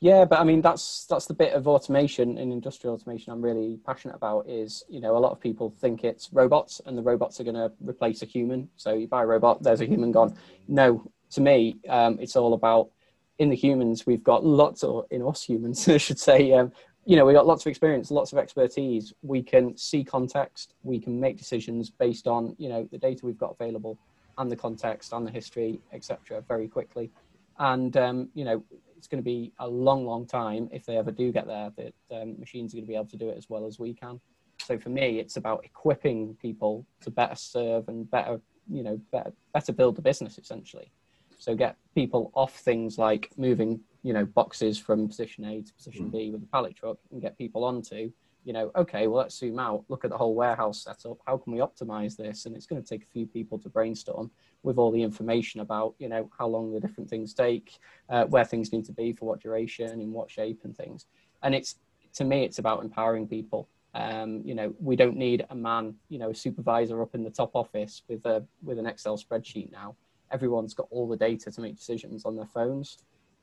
[0.00, 3.78] Yeah, but I mean that's that's the bit of automation in industrial automation I'm really
[3.86, 4.48] passionate about.
[4.48, 7.56] Is you know a lot of people think it's robots and the robots are going
[7.56, 8.68] to replace a human.
[8.76, 10.36] So you buy a robot, there's a human gone.
[10.68, 12.90] No, to me, um, it's all about
[13.38, 16.72] in the humans, we've got lots of, in us humans, I should say, um,
[17.04, 19.12] you know, we've got lots of experience, lots of expertise.
[19.22, 23.38] We can see context, we can make decisions based on, you know, the data we've
[23.38, 23.98] got available
[24.38, 27.10] and the context and the history, etc., very quickly.
[27.58, 28.64] And, um, you know,
[29.06, 31.94] it's going to be a long, long time if they ever do get there that
[32.10, 34.18] um, machines are going to be able to do it as well as we can.
[34.58, 39.32] So for me, it's about equipping people to better serve and better, you know, better,
[39.54, 40.90] better build the business essentially.
[41.38, 46.06] So get people off things like moving, you know, boxes from position A to position
[46.06, 46.12] mm.
[46.12, 48.10] B with a pallet truck and get people onto,
[48.46, 51.18] you know, okay, well, let's zoom out, look at the whole warehouse setup.
[51.26, 52.46] How can we optimize this?
[52.46, 54.30] And it's going to take a few people to brainstorm
[54.62, 57.78] with all the information about, you know, how long the different things take,
[58.08, 61.06] uh, where things need to be for what duration, in what shape and things.
[61.42, 61.74] And it's,
[62.14, 63.68] to me, it's about empowering people.
[63.94, 67.30] Um, you know, we don't need a man, you know, a supervisor up in the
[67.30, 69.96] top office with a with an Excel spreadsheet now
[70.30, 72.98] everyone's got all the data to make decisions on their phones.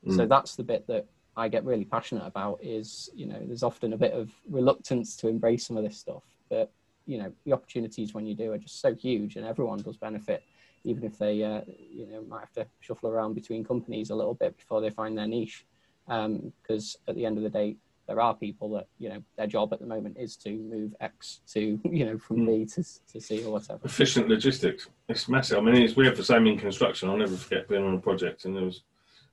[0.06, 0.16] Mm.
[0.16, 2.60] So that's the bit that I get really passionate about.
[2.62, 6.24] Is you know, there's often a bit of reluctance to embrace some of this stuff,
[6.48, 6.70] but
[7.06, 10.42] you know, the opportunities when you do are just so huge, and everyone does benefit,
[10.84, 14.34] even if they uh, you know might have to shuffle around between companies a little
[14.34, 15.66] bit before they find their niche.
[16.06, 19.46] Because um, at the end of the day, there are people that you know their
[19.46, 22.46] job at the moment is to move X to you know from mm.
[22.46, 23.80] B to, to C or whatever.
[23.84, 24.88] Efficient logistics.
[25.08, 25.58] It's massive.
[25.58, 27.08] I mean, it's, we have the same in construction.
[27.08, 28.82] I'll never forget being on a project and there was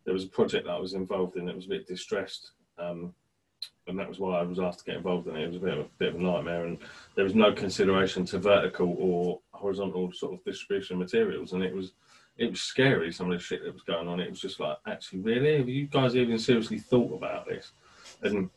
[0.06, 2.52] there was a project that I was involved in that was a bit distressed.
[2.78, 3.14] Um,
[3.88, 5.44] and that was why I was asked to get involved in it.
[5.44, 6.78] It was a bit of a bit of a nightmare, and
[7.16, 11.74] there was no consideration to vertical or horizontal sort of distribution of materials, and it
[11.74, 11.94] was
[12.38, 14.20] it was scary some of the shit that was going on.
[14.20, 17.72] It was just like, actually, really, have you guys even seriously thought about this?
[18.24, 18.50] And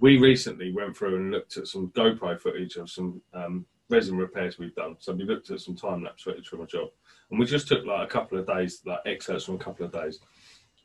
[0.00, 4.58] we recently went through and looked at some GoPro footage of some um, resin repairs
[4.58, 4.96] we've done.
[4.98, 6.88] So we looked at some time lapse footage from a job,
[7.30, 9.92] and we just took like a couple of days, like excerpts from a couple of
[9.92, 10.20] days,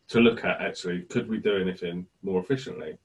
[0.09, 2.97] to look at actually could we do anything more efficiently.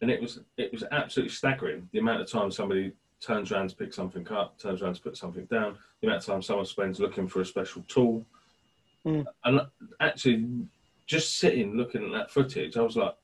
[0.00, 3.76] And it was it was absolutely staggering the amount of time somebody turns around to
[3.76, 7.00] pick something up, turns around to put something down, the amount of time someone spends
[7.00, 8.24] looking for a special tool.
[9.06, 9.24] Mm.
[9.44, 9.60] And
[10.00, 10.46] actually,
[11.06, 13.14] just sitting looking at that footage, I was like,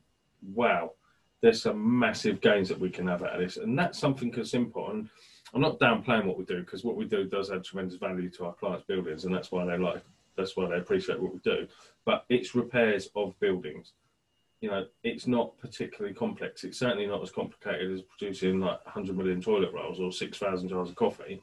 [0.55, 0.93] wow,
[1.41, 3.57] there's some massive gains that we can have out of this.
[3.57, 4.91] And that's something as simple.
[4.91, 5.09] And
[5.53, 8.47] I'm not downplaying what we do because what we do does add tremendous value to
[8.47, 10.03] our clients' buildings, and that's why they like,
[10.37, 11.67] that's why they appreciate what we do.
[12.05, 13.93] But it's repairs of buildings.
[14.61, 16.65] You know, it's not particularly complex.
[16.65, 20.89] It's certainly not as complicated as producing like 100 million toilet rolls or 6,000 jars
[20.89, 21.43] of coffee.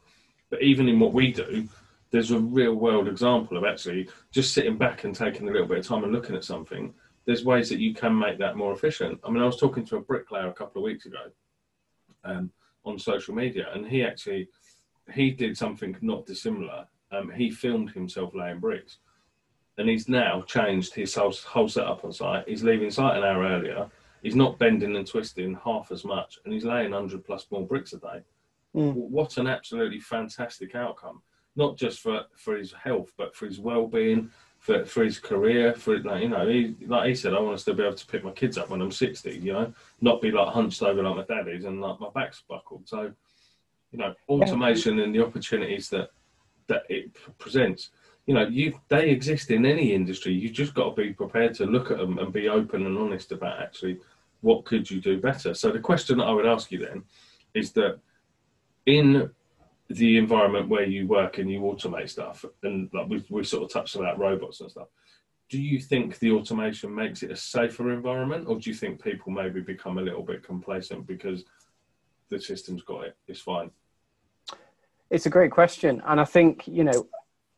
[0.49, 1.67] But even in what we do,
[2.11, 5.79] there's a real world example of actually just sitting back and taking a little bit
[5.79, 6.93] of time and looking at something
[7.29, 9.19] there's ways that you can make that more efficient.
[9.23, 11.29] I mean, I was talking to a bricklayer a couple of weeks ago
[12.23, 12.51] um,
[12.85, 14.49] on social media, and he actually
[15.13, 16.87] he did something not dissimilar.
[17.11, 18.99] Um, he filmed himself laying bricks,
[19.77, 22.47] and he's now changed his whole, whole setup on site.
[22.47, 23.89] He's leaving site an hour earlier.
[24.21, 27.93] He's not bending and twisting half as much, and he's laying 100 plus more bricks
[27.93, 28.21] a day.
[28.75, 28.93] Mm.
[28.93, 31.21] What an absolutely fantastic outcome!
[31.55, 35.99] Not just for for his health, but for his well-being, for, for his career, for
[35.99, 38.23] like you know, he, like he said, I want to still be able to pick
[38.23, 39.31] my kids up when I'm 60.
[39.31, 42.87] You know, not be like hunched over like my daddy's and like my back's buckled.
[42.87, 43.11] So,
[43.91, 45.05] you know, automation yeah.
[45.05, 46.09] and the opportunities that
[46.69, 47.89] that it presents.
[48.25, 50.33] You know, you they exist in any industry.
[50.33, 53.31] You just got to be prepared to look at them and be open and honest
[53.31, 53.99] about actually
[54.41, 55.53] what could you do better.
[55.53, 57.03] So the question that I would ask you then
[57.53, 57.99] is that
[58.85, 59.29] in
[59.89, 63.71] the environment where you work and you automate stuff, and like we've, we've sort of
[63.71, 64.87] touched on that robots and stuff.
[65.49, 69.31] Do you think the automation makes it a safer environment, or do you think people
[69.31, 71.43] maybe become a little bit complacent because
[72.29, 73.17] the system's got it?
[73.27, 73.71] It's fine.
[75.09, 77.07] It's a great question, and I think you know,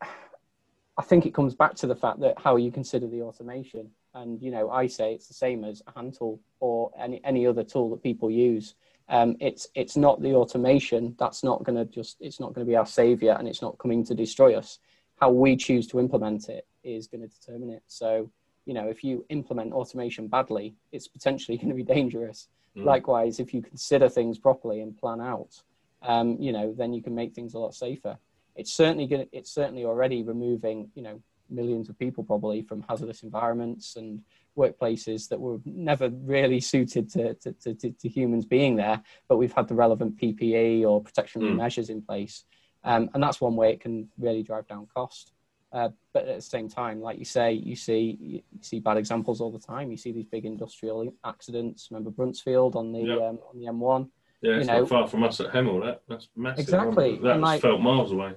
[0.02, 4.42] I think it comes back to the fact that how you consider the automation, and
[4.42, 7.64] you know, I say it's the same as a hand tool or any any other
[7.64, 8.76] tool that people use.
[9.10, 12.70] Um, it's it's not the automation that's not going to just it's not going to
[12.70, 14.80] be our savior and it's not coming to destroy us.
[15.20, 17.84] How we choose to implement it is going to determine it.
[17.88, 18.32] So
[18.66, 22.48] you know if you implement automation badly it's potentially going to be dangerous.
[22.78, 22.86] Mm.
[22.86, 25.62] likewise if you consider things properly and plan out
[26.04, 28.18] um, you know then you can make things a lot safer
[28.56, 33.24] it's certainly going it's certainly already removing you know millions of people probably from hazardous
[33.24, 34.22] environments and
[34.58, 39.54] workplaces that were never really suited to, to, to, to humans being there, but we've
[39.54, 41.56] had the relevant PPE or protection mm.
[41.56, 42.46] measures in place.
[42.84, 45.34] Um, and that's one way it can really drive down cost.
[45.72, 49.40] Uh, but at the same time, like you say, you see you see bad examples
[49.40, 49.90] all the time.
[49.90, 51.88] You see these big industrial accidents.
[51.90, 53.22] Remember Buncefield on the yep.
[53.22, 54.10] um, on the M1.
[54.42, 55.84] Yeah, it's you know, not far from us at Hemel.
[55.84, 56.60] That that's massive.
[56.60, 57.18] Exactly.
[57.18, 58.36] That was like, felt miles away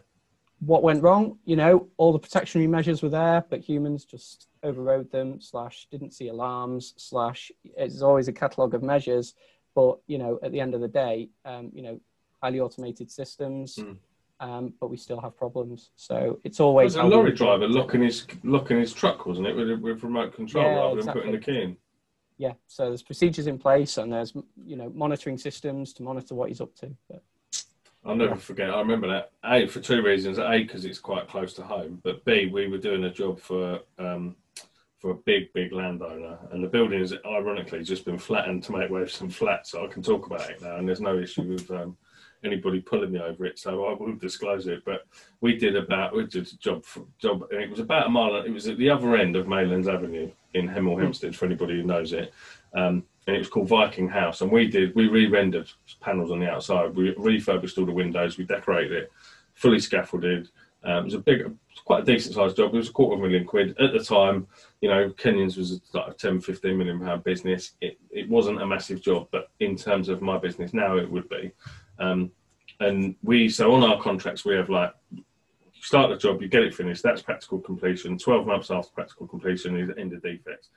[0.67, 1.39] what went wrong?
[1.45, 5.41] You know, all the protectionary measures were there, but humans just overrode them.
[5.41, 6.95] Slash, didn't see alarms.
[6.97, 9.35] Slash, it's always a catalogue of measures,
[9.75, 12.01] but you know, at the end of the day, um, you know,
[12.43, 13.97] highly automated systems, mm.
[14.41, 15.91] um, but we still have problems.
[15.97, 20.03] So it's always a lorry driver locking his locking his truck, wasn't it, with, with
[20.03, 21.23] remote control yeah, rather exactly.
[21.23, 21.77] than putting the key in.
[22.37, 24.33] Yeah, so there's procedures in place, and there's
[24.65, 26.91] you know monitoring systems to monitor what he's up to.
[27.09, 27.23] But
[28.05, 28.71] I'll never forget.
[28.71, 29.31] I remember that.
[29.45, 30.39] A for two reasons.
[30.39, 33.81] A because it's quite close to home, but B we were doing a job for
[33.99, 34.35] um,
[34.99, 38.91] for a big big landowner, and the building has ironically just been flattened to make
[38.91, 39.71] way for some flats.
[39.71, 41.97] So I can talk about it now, and there's no issue with um,
[42.43, 43.61] anybody pulling me over it.
[43.61, 44.85] So I will disclose it.
[44.85, 45.07] But
[45.41, 48.37] we did about we did a job for, job, and it was about a mile.
[48.37, 51.83] It was at the other end of Maylands Avenue in Hemel Hempstead, for anybody who
[51.83, 52.33] knows it.
[52.75, 54.41] Um, and it was called Viking House.
[54.41, 56.95] And we did we re-rendered panels on the outside.
[56.95, 58.39] We refurbished all the windows.
[58.39, 59.13] We decorated it,
[59.55, 60.51] fully scaffolded.
[60.85, 61.51] Um, it was a big,
[61.87, 62.75] quite a decent sized job.
[62.75, 64.47] It was a quarter of a million quid at the time.
[64.83, 67.73] You know, Kenyon's was like a 10, 15 million pound business.
[67.81, 71.29] It it wasn't a massive job, but in terms of my business now, it would
[71.29, 71.51] be.
[71.99, 72.31] Um,
[72.81, 74.93] and we so on our contracts we have like
[75.85, 77.03] start the job, you get it finished.
[77.03, 78.19] That's practical completion.
[78.19, 80.71] Twelve months after practical completion is end of defects.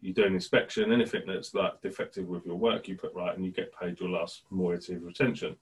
[0.00, 0.92] You do an inspection.
[0.92, 4.10] Anything that's like defective with your work, you put right, and you get paid your
[4.10, 5.56] last moiety of retention,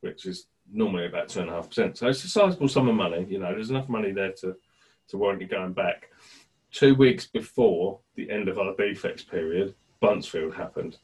[0.00, 1.98] which is normally about two and a half percent.
[1.98, 3.26] So it's a sizable sum of money.
[3.28, 4.56] You know, there's enough money there to
[5.08, 6.10] to warrant you going back.
[6.72, 10.98] Two weeks before the end of our defects period, Buncefield happened.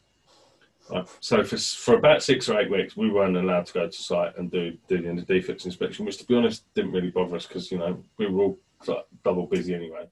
[0.90, 1.06] Right.
[1.20, 4.36] So for for about six or eight weeks, we weren't allowed to go to site
[4.38, 7.70] and do do the defects inspection, which to be honest didn't really bother us because
[7.72, 10.06] you know we were all like, double busy anyway.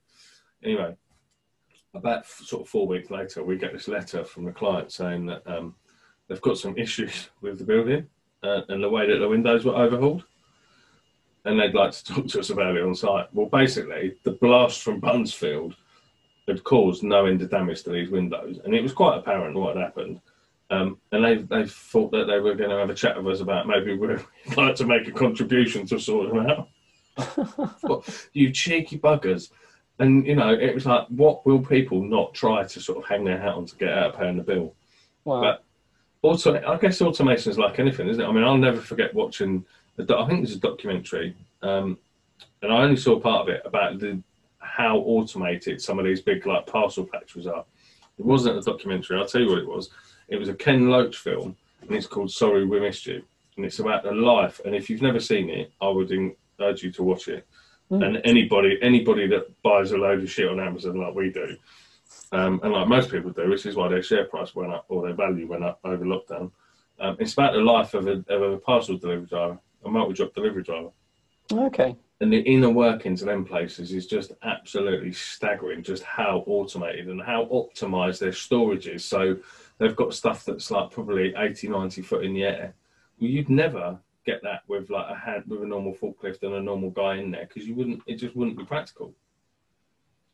[0.65, 0.97] Anyway,
[1.95, 5.47] about sort of four weeks later, we get this letter from the client saying that
[5.47, 5.75] um,
[6.29, 8.07] they've got some issues with the building
[8.43, 10.25] uh, and the way that the windows were overhauled,
[11.45, 13.33] and they'd like to talk to us about it on site.
[13.33, 15.77] Well, basically, the blast from Buncefield
[16.49, 19.77] had caused no end of damage to these windows, and it was quite apparent what
[19.77, 20.21] had happened
[20.71, 23.41] um, and they they thought that they were going to have a chat with us
[23.41, 24.25] about maybe we'd
[24.57, 26.69] like to make a contribution to sort them out.
[28.33, 29.51] you cheeky buggers.
[30.01, 33.25] And, you know, it was like, what will people not try to sort of hang
[33.25, 34.75] their hat on to get out of paying the bill?
[35.25, 35.41] Wow.
[35.41, 35.65] But
[36.23, 38.27] also, I guess automation is like anything, isn't it?
[38.27, 39.65] I mean, I'll never forget watching,
[39.99, 41.99] a, I think there's a documentary, um,
[42.63, 44.21] and I only saw part of it about the
[44.59, 47.65] how automated some of these big like parcel factories are.
[48.19, 49.19] It wasn't a documentary.
[49.19, 49.91] I'll tell you what it was.
[50.29, 53.23] It was a Ken Loach film, and it's called Sorry We Missed You,
[53.57, 54.61] and it's about the life.
[54.65, 56.11] And if you've never seen it, I would
[56.61, 57.47] urge you to watch it.
[57.91, 58.07] Mm.
[58.07, 61.57] And anybody, anybody that buys a load of shit on Amazon like we do,
[62.33, 65.03] um, and like most people do, which is why their share price went up or
[65.03, 66.51] their value went up over lockdown.
[66.99, 70.63] Um, it's about the life of a, of a parcel delivery driver, a multi-drop delivery
[70.63, 70.91] driver.
[71.53, 71.97] Okay.
[72.21, 77.21] And the inner workings of them places is just absolutely staggering, just how automated and
[77.21, 79.05] how optimized their storage is.
[79.05, 79.37] So
[79.79, 82.75] they've got stuff that's like probably 80, 90 foot in the air.
[83.21, 86.63] Well, you'd never get that with like a hand with a normal forklift and a
[86.63, 88.03] normal guy in there because you wouldn't.
[88.07, 89.15] It just wouldn't be practical.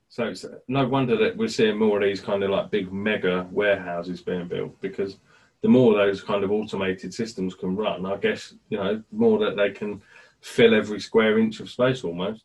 [0.08, 3.46] So it's no wonder that we're seeing more of these kind of like big mega
[3.52, 5.18] warehouses being built because
[5.62, 9.38] the more those kind of automated systems can run, I guess you know, the more
[9.38, 10.02] that they can
[10.40, 12.44] fill every square inch of space almost.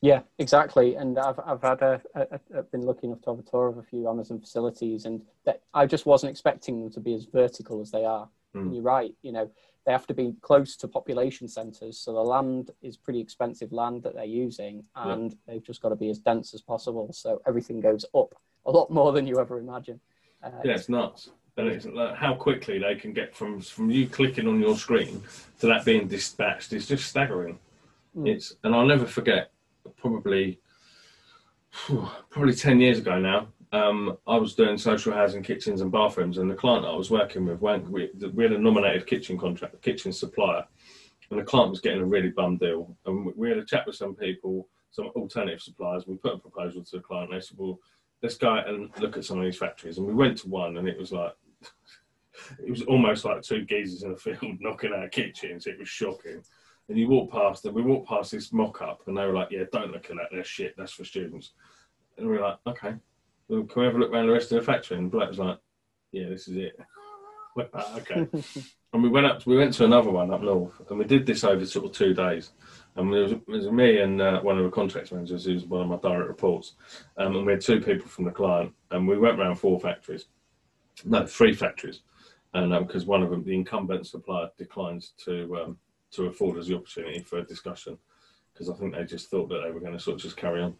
[0.00, 0.94] Yeah, exactly.
[0.94, 3.78] And I've I've had a, a I've been lucky enough to have a tour of
[3.78, 7.80] a few Amazon facilities, and that I just wasn't expecting them to be as vertical
[7.80, 8.28] as they are.
[8.54, 8.60] Mm.
[8.60, 9.12] And you're right.
[9.22, 9.50] You know,
[9.84, 14.04] they have to be close to population centres, so the land is pretty expensive land
[14.04, 15.36] that they're using, and yeah.
[15.46, 17.12] they've just got to be as dense as possible.
[17.12, 18.34] So everything goes up
[18.66, 20.00] a lot more than you ever imagine.
[20.42, 21.30] Uh, yeah, it's nuts.
[21.56, 25.24] And it's like how quickly they can get from from you clicking on your screen
[25.58, 27.58] to that being dispatched is just staggering.
[28.16, 28.28] Mm.
[28.28, 29.50] It's and I'll never forget
[29.96, 30.60] probably
[32.30, 36.50] probably 10 years ago now um, I was doing social housing kitchens and bathrooms, and
[36.50, 40.64] the client I was working with, we, we had a nominated kitchen contract, kitchen supplier,
[41.30, 42.96] and the client was getting a really bum deal.
[43.04, 46.06] And we had a chat with some people, some alternative suppliers.
[46.06, 47.30] We put a proposal to the client.
[47.30, 47.78] They said, "Well,
[48.22, 50.88] let's go and look at some of these factories." And we went to one, and
[50.88, 51.34] it was like,
[52.64, 55.66] it was almost like two geezers in a field knocking out kitchens.
[55.66, 56.42] It was shocking.
[56.88, 57.74] And you walk past them.
[57.74, 60.28] We walked past this mock up, and they were like, "Yeah, don't look at that.
[60.32, 60.74] That's shit.
[60.76, 61.52] That's for students."
[62.16, 62.94] And we were like, "Okay,
[63.48, 65.38] well, can we have a look around the rest of the factory?" And Black was
[65.38, 65.58] like,
[66.12, 66.80] "Yeah, this is it."
[67.96, 68.26] okay.
[68.92, 69.46] and we went up.
[69.46, 72.14] We went to another one up north, and we did this over sort of two
[72.14, 72.52] days.
[72.96, 75.82] And it was, it was me and uh, one of the contract managers, who's one
[75.82, 76.74] of my direct reports,
[77.16, 80.26] um, and we had two people from the client, and we went around four factories,
[81.04, 82.00] no, three factories,
[82.54, 85.78] and because um, one of them, the incumbent supplier, declines to um,
[86.12, 87.98] to afford us the opportunity for a discussion
[88.58, 90.62] because I think they just thought that they were going to sort of just carry
[90.62, 90.74] on.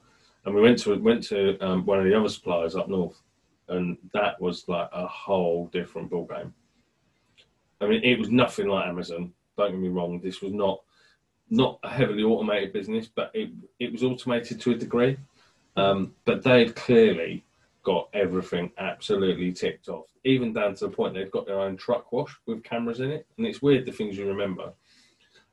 [0.44, 3.20] And we went to went to um, one of the other suppliers up north,
[3.68, 6.52] and that was like a whole different ball game.
[7.80, 9.32] I mean, it was nothing like Amazon.
[9.56, 10.20] Don't get me wrong.
[10.20, 10.80] This was not
[11.50, 15.16] not a heavily automated business, but it it was automated to a degree.
[15.76, 17.44] Um, but they'd clearly
[17.84, 22.10] got everything absolutely ticked off, even down to the point they've got their own truck
[22.12, 23.26] wash with cameras in it.
[23.36, 24.72] And it's weird the things you remember.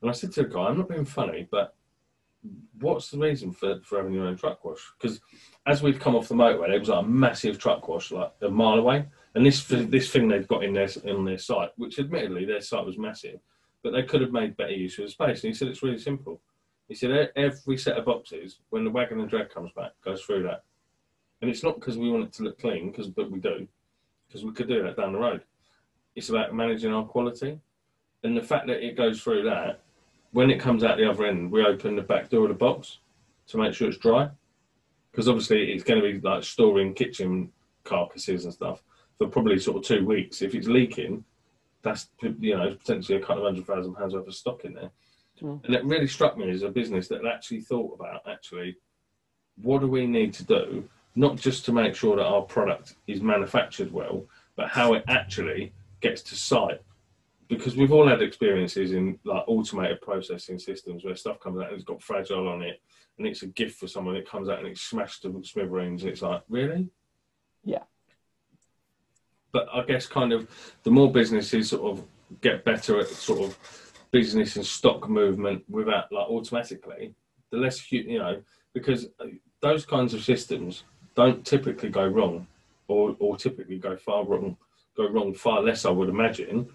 [0.06, 1.74] And I said to the guy, I'm not being funny, but
[2.80, 4.94] what's the reason for, for having your own truck wash?
[5.00, 5.20] Because
[5.66, 8.52] as we'd come off the motorway, there was like a massive truck wash like a
[8.52, 9.08] mile away.
[9.34, 12.86] And this this thing they've got in their in their site, which admittedly their site
[12.86, 13.40] was massive,
[13.82, 15.44] but they could have made better use of the space.
[15.44, 16.40] And he said it's really simple.
[16.88, 20.44] He said every set of boxes, when the wagon and drag comes back, goes through
[20.44, 20.66] that.
[21.42, 23.68] And it's not because we want it to look clean, because but we do,
[24.28, 25.42] because we could do that down the road.
[26.16, 27.60] It's about managing our quality,
[28.24, 29.82] and the fact that it goes through that
[30.36, 33.00] when it comes out the other end, we open the back door of the box
[33.48, 34.30] to make sure it's dry,
[35.10, 37.50] because obviously it's going to be like storing kitchen
[37.86, 38.84] carcasses and stuff
[39.18, 40.42] for probably sort of two weeks.
[40.42, 41.24] If it's leaking,
[41.84, 44.92] that's you know potentially a couple of hundred thousand pounds worth of stock in there.
[45.42, 45.64] Mm.
[45.64, 48.76] And it really struck me as a business that actually thought about actually
[49.62, 50.84] what do we need to do,
[51.16, 54.26] not just to make sure that our product is manufactured well,
[54.58, 55.72] but how it actually
[56.02, 56.82] gets to site.
[57.48, 61.76] Because we've all had experiences in like automated processing systems where stuff comes out and
[61.76, 62.82] it's got fragile on it,
[63.18, 64.16] and it's a gift for someone.
[64.16, 66.04] It comes out and it's smashed to smithereens.
[66.04, 66.90] It's like really,
[67.64, 67.84] yeah.
[69.52, 70.50] But I guess kind of
[70.84, 72.06] the more businesses sort of
[72.42, 77.14] get better at sort of business and stock movement without like automatically,
[77.52, 78.42] the less you know
[78.74, 79.26] because uh,
[79.62, 80.84] those kinds of systems
[81.16, 82.48] don't typically go wrong,
[82.88, 84.58] or or typically go far wrong
[84.96, 86.70] go wrong far less, I would imagine,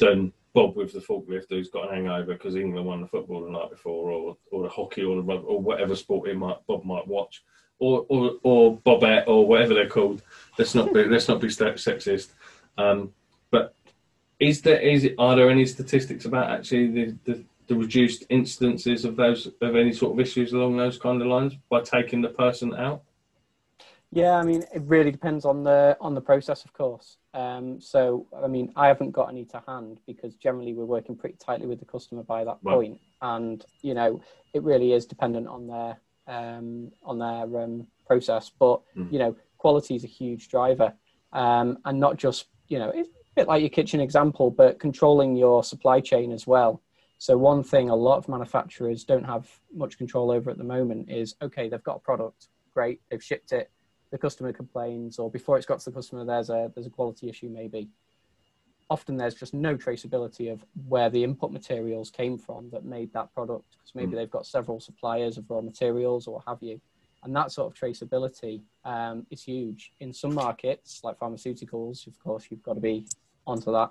[0.00, 3.50] than Bob with the forklift who's got an hangover because England won the football the
[3.50, 6.84] night before, or or the hockey, or the rugby, or whatever sport he might Bob
[6.84, 7.44] might watch,
[7.78, 10.22] or or or Bobette, or whatever they're called.
[10.58, 12.30] Let's not be let's not be sexist.
[12.76, 13.12] Um,
[13.50, 13.74] but
[14.40, 19.14] is there is are there any statistics about actually the, the the reduced instances of
[19.14, 22.74] those of any sort of issues along those kind of lines by taking the person
[22.74, 23.02] out?
[24.12, 27.18] Yeah, I mean, it really depends on the on the process, of course.
[27.32, 31.36] Um, so, I mean, I haven't got any to hand because generally we're working pretty
[31.36, 32.74] tightly with the customer by that right.
[32.74, 34.20] point, and you know,
[34.52, 35.96] it really is dependent on their
[36.26, 38.50] um, on their um, process.
[38.58, 39.12] But mm.
[39.12, 40.92] you know, quality is a huge driver,
[41.32, 45.36] um, and not just you know, it's a bit like your kitchen example, but controlling
[45.36, 46.82] your supply chain as well.
[47.18, 51.10] So one thing a lot of manufacturers don't have much control over at the moment
[51.12, 53.70] is okay, they've got a product, great, they've shipped it
[54.10, 57.28] the customer complains or before it's got to the customer there's a there's a quality
[57.28, 57.88] issue maybe.
[58.88, 63.32] Often there's just no traceability of where the input materials came from that made that
[63.32, 64.16] product because maybe mm.
[64.16, 66.80] they've got several suppliers of raw materials or have you.
[67.22, 69.92] And that sort of traceability um, is huge.
[70.00, 73.06] In some markets like pharmaceuticals of course you've got to be
[73.46, 73.90] onto that.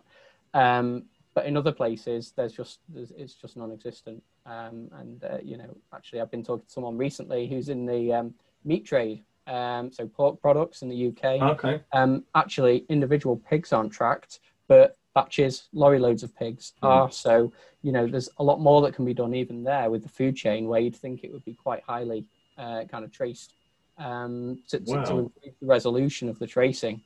[0.54, 4.22] Um, but in other places there's just there's, it's just non-existent.
[4.46, 8.12] Um, and uh, you know actually i've been talking to someone recently who's in the
[8.14, 8.34] um,
[8.66, 11.42] meat trade um, so pork products in the UK.
[11.58, 11.82] Okay.
[11.92, 16.88] Um, actually, individual pigs aren't tracked, but batches, lorry loads of pigs mm.
[16.88, 17.12] are.
[17.12, 20.10] So, you know, there's a lot more that can be done even there with the
[20.10, 22.26] food chain where you'd think it would be quite highly
[22.58, 23.54] uh, kind of traced
[23.98, 25.04] um, to, to, wow.
[25.04, 27.02] to, improve the resolution of the tracing.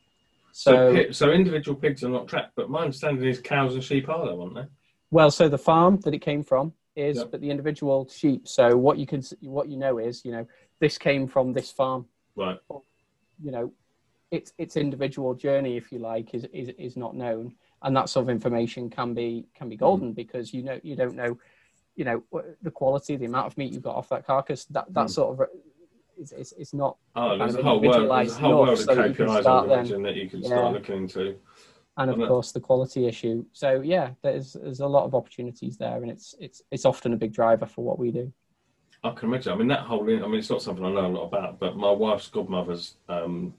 [0.52, 4.08] So, so, so, individual pigs are not tracked, but my understanding is cows and sheep
[4.08, 4.66] are, though, aren't they?
[5.10, 7.32] Well, so the farm that it came from is, yep.
[7.32, 8.48] but the individual sheep.
[8.48, 10.46] So what you can, what you know is, you know,
[10.80, 12.60] this came from this farm Right.
[13.42, 13.74] You know,
[14.32, 18.24] its its individual journey, if you like, is is, is not known, and that sort
[18.26, 20.16] of information can be can be golden mm.
[20.16, 21.38] because you know you don't know,
[21.96, 22.24] you know,
[22.62, 24.66] the quality, the amount of meat you've got off that carcass.
[24.66, 25.10] That that mm.
[25.10, 25.48] sort of
[26.18, 26.98] is it's, it's not.
[27.16, 30.16] Oh, there's a whole world, there's a whole world of so KPIs I imagine that
[30.16, 30.48] you can yeah.
[30.48, 31.36] start looking into.
[31.96, 33.46] And of course, the quality issue.
[33.54, 37.18] So yeah, there's there's a lot of opportunities there, and it's it's it's often a
[37.18, 38.34] big driver for what we do.
[39.04, 39.52] I can imagine.
[39.52, 40.04] I mean, that whole.
[40.04, 42.96] I mean, it's not something I know a lot about, but my wife's godmother's.
[43.10, 43.54] Um,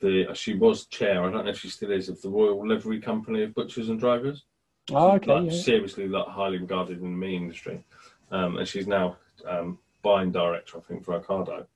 [0.00, 1.24] the she was chair.
[1.24, 3.98] I don't know if she still is of the Royal Livery Company of Butchers and
[3.98, 4.44] Drivers.
[4.92, 5.32] Oh, okay.
[5.32, 5.58] Like, yeah.
[5.58, 7.84] Seriously, like highly regarded in the meat industry,
[8.30, 11.66] um, and she's now um, buying director, I think, for Ocado.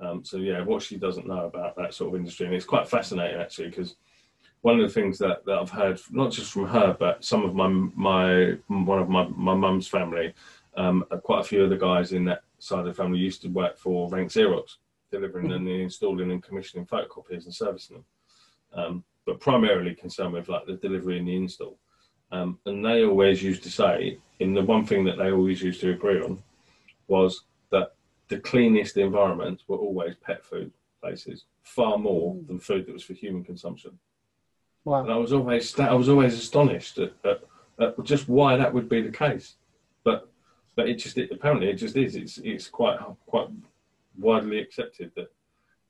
[0.00, 2.88] Um, so yeah, what she doesn't know about that sort of industry, and it's quite
[2.88, 3.96] fascinating actually, because
[4.62, 7.54] one of the things that, that I've heard, not just from her, but some of
[7.54, 10.34] my my one of my my mum's family
[10.76, 13.48] um, quite a few of the guys in that side of the family used to
[13.48, 14.76] work for Rank Xerox,
[15.10, 18.04] delivering and installing and commissioning photocopiers and servicing them.
[18.74, 21.78] Um, but primarily concerned with like the delivery and the install.
[22.30, 25.80] Um, and they always used to say, in the one thing that they always used
[25.80, 26.42] to agree on,
[27.06, 27.94] was that
[28.28, 32.46] the cleanest environments were always pet food places, far more mm.
[32.46, 33.98] than food that was for human consumption.
[34.84, 35.02] Wow.
[35.02, 37.42] And I was always I was always astonished at, at,
[37.80, 39.56] at just why that would be the case.
[40.78, 42.14] But it just it, apparently it just is.
[42.14, 43.48] It's it's quite quite
[44.16, 45.26] widely accepted that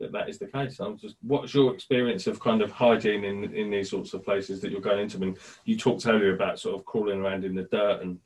[0.01, 0.81] that that is the case.
[0.81, 4.63] I'm just, what's your experience of kind of hygiene in in these sorts of places
[4.63, 5.19] that you're going into?
[5.19, 5.37] I mean,
[5.67, 8.19] you talked earlier about sort of crawling around in the dirt, and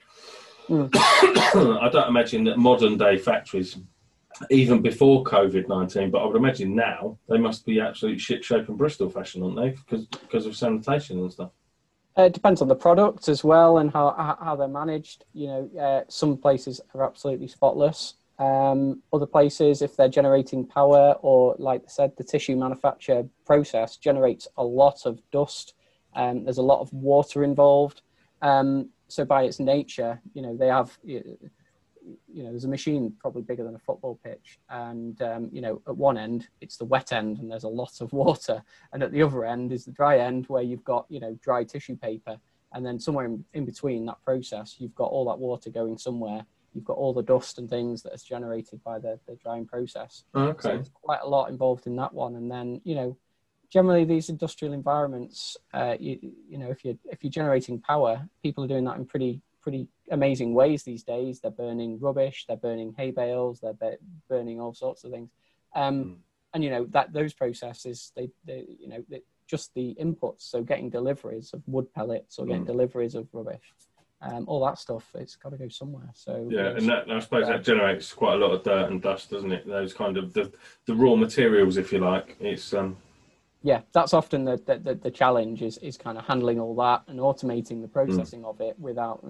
[0.69, 0.89] mm.
[0.95, 3.79] I don't imagine that modern day factories,
[4.49, 8.69] even before COVID nineteen, but I would imagine now they must be absolute shit shape
[8.69, 9.71] and Bristol fashion, aren't they?
[9.71, 11.51] Because because of sanitation and stuff.
[12.19, 15.25] Uh, it depends on the product as well and how how they're managed.
[15.33, 18.15] You know, uh, some places are absolutely spotless.
[18.39, 23.97] Um, other places, if they're generating power or, like I said, the tissue manufacture process
[23.97, 25.75] generates a lot of dust.
[26.15, 28.03] Um, there's a lot of water involved.
[28.41, 30.99] Um, so by its nature, you know, they have
[32.33, 35.83] you know, there's a machine probably bigger than a football pitch, and um, you know,
[35.87, 39.13] at one end it's the wet end, and there's a lot of water, and at
[39.13, 42.39] the other end is the dry end where you've got you know dry tissue paper,
[42.73, 46.45] and then somewhere in, in between that process, you've got all that water going somewhere.
[46.75, 50.25] You've got all the dust and things that is generated by the, the drying process.
[50.35, 50.59] Okay.
[50.59, 53.17] So there's quite a lot involved in that one, and then you know
[53.73, 58.63] generally these industrial environments, uh, you, you know, if you're if you're generating power, people
[58.63, 61.41] are doing that in pretty pretty amazing ways these days.
[61.41, 63.97] They're burning rubbish, they're burning hay bales, they're
[64.29, 65.31] burning all sorts of things,
[65.75, 66.17] um, mm.
[66.55, 70.43] and you know that those processes, they, they you know, they, just the inputs.
[70.43, 72.67] So getting deliveries of wood pellets or getting mm.
[72.67, 73.75] deliveries of rubbish.
[74.23, 76.09] Um, all that stuff, it's got to go somewhere.
[76.15, 79.31] So yeah, and that, I suppose that generates quite a lot of dirt and dust,
[79.31, 79.67] doesn't it?
[79.67, 80.53] Those kind of the,
[80.87, 82.37] the raw materials, if you like.
[82.39, 82.97] It's um,
[83.63, 87.21] yeah, that's often the, the, the, challenge is, is kind of handling all that and
[87.21, 88.51] automating the processing mm.
[88.51, 89.25] of it without,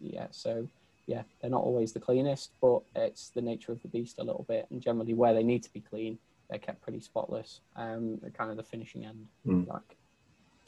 [0.00, 0.26] yeah.
[0.30, 0.68] So,
[1.06, 4.46] yeah, they're not always the cleanest, but it's the nature of the beast a little
[4.48, 4.66] bit.
[4.70, 7.60] And generally, where they need to be clean, they're kept pretty spotless.
[7.76, 9.26] Um, kind of the finishing end.
[9.46, 9.68] Mm.
[9.68, 9.96] Like.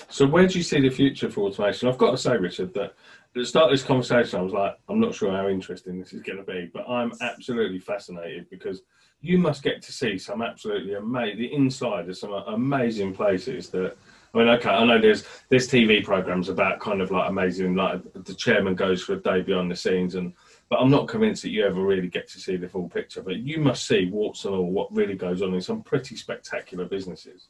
[0.09, 1.89] So, where do you see the future for automation?
[1.89, 2.95] I've got to say, Richard, that at
[3.35, 6.23] the start of this conversation, I was like, I'm not sure how interesting this is
[6.23, 8.83] going to be, but I'm absolutely fascinated because
[9.21, 13.97] you must get to see some absolutely amazing the inside of some amazing places that
[14.33, 18.01] I mean, okay, I know there's there's TV programs about kind of like amazing, like
[18.13, 20.33] the chairman goes for a day behind the scenes, and
[20.69, 23.23] but I'm not convinced that you ever really get to see the full picture.
[23.23, 26.85] But you must see warts and all what really goes on in some pretty spectacular
[26.85, 27.49] businesses.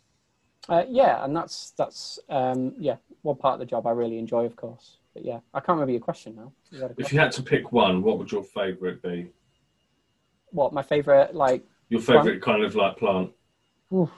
[0.68, 4.47] Uh, yeah, and that's that's um, yeah one part of the job I really enjoy,
[4.47, 4.97] of course.
[5.12, 6.53] But yeah, I can't remember your question now.
[6.71, 6.97] You question?
[6.99, 9.29] If you had to pick one, what would your favourite be?
[10.53, 12.43] What my favorite like your favorite plant?
[12.43, 13.31] kind of like plant
[13.93, 14.11] Oof.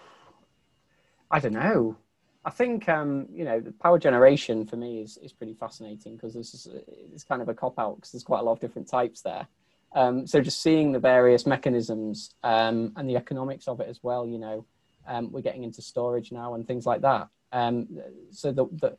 [1.30, 1.96] i don't know
[2.44, 6.34] i think um you know the power generation for me is is pretty fascinating because
[6.34, 6.68] this is
[7.12, 9.46] it's kind of a cop out because there's quite a lot of different types there
[9.94, 14.26] um, so just seeing the various mechanisms um, and the economics of it as well
[14.26, 14.64] you know
[15.06, 17.86] um, we're getting into storage now and things like that um,
[18.30, 18.96] so the, the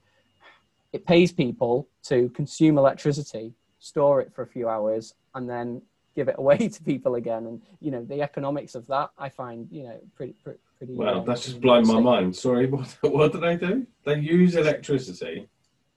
[0.92, 5.82] it pays people to consume electricity store it for a few hours and then
[6.16, 7.46] give it away to people again.
[7.46, 10.60] And you know, the economics of that, I find you know pretty pretty.
[10.86, 12.36] Well, uh, that's just blowing my mind.
[12.36, 13.88] Sorry, what what do they do?
[14.06, 15.48] They use electricity.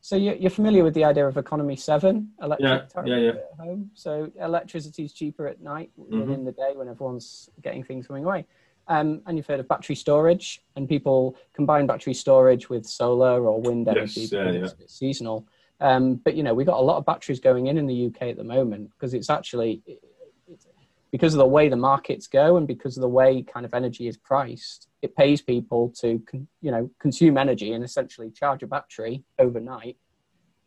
[0.01, 3.31] So you're, you're familiar with the idea of economy seven electric yeah, yeah, yeah.
[3.31, 3.91] at home.
[3.95, 6.21] So electricity is cheaper at night mm-hmm.
[6.21, 8.47] than in the day when everyone's getting things coming away.
[8.87, 13.61] Um, and you've heard of battery storage, and people combine battery storage with solar or
[13.61, 14.69] wind energy yes, yeah, yeah.
[14.79, 15.49] it's seasonal.
[15.81, 18.23] Um, but you know, we've got a lot of batteries going in in the UK
[18.23, 20.67] at the moment because it's actually it's,
[21.11, 24.09] because of the way the markets go and because of the way kind of energy
[24.09, 24.89] is priced.
[25.03, 26.23] It pays people to
[26.61, 29.97] you know consume energy and essentially charge a battery overnight,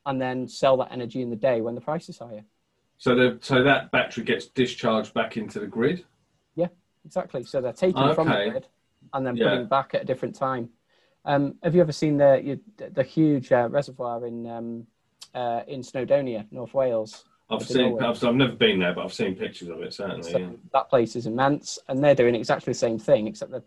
[0.06, 2.46] and then sell that energy in the day when the price is higher.
[2.98, 6.06] So the so that battery gets discharged back into the grid.
[6.56, 6.68] Yeah,
[7.06, 7.44] exactly.
[7.44, 8.16] So they're taking okay.
[8.16, 8.68] from the grid
[9.14, 9.50] and then yeah.
[9.50, 10.70] putting back at a different time.
[11.26, 12.60] Um, have you ever seen the
[12.94, 14.88] the huge uh, reservoir in um,
[15.34, 17.26] uh, in Snowdonia, North Wales.
[17.50, 18.02] I've seen.
[18.02, 19.94] I've, I've, never been there, but I've seen pictures of it.
[19.94, 20.50] Certainly, so yeah.
[20.72, 23.64] that place is immense, and they're doing exactly the same thing, except that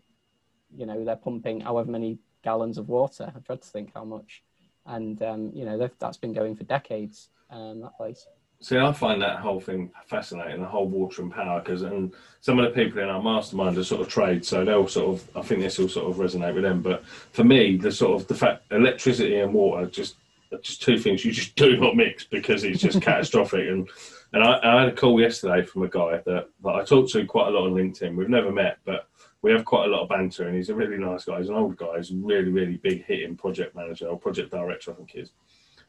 [0.75, 3.31] you know they're pumping however many gallons of water.
[3.35, 4.41] I tried to think how much,
[4.85, 7.29] and um, you know that's been going for decades.
[7.49, 8.25] Um, that place.
[8.63, 12.59] See, I find that whole thing fascinating, the whole water and power, because and some
[12.59, 15.41] of the people in our mastermind are sort of trade, so they'll sort of, I
[15.41, 16.81] think this will sort of resonate with them.
[16.81, 20.15] But for me, the sort of the fact electricity and water just
[20.61, 23.67] just two things you just do not mix because it's just catastrophic.
[23.67, 23.89] And
[24.33, 27.23] and I, I, had a call yesterday from a guy that, that I talked to
[27.25, 28.15] quite a lot on LinkedIn.
[28.15, 29.07] We've never met, but
[29.43, 31.37] we have quite a lot of banter, and he's a really nice guy.
[31.37, 31.97] He's an old guy.
[31.97, 35.33] He's a really, really big hitting project manager or project director, I think he is.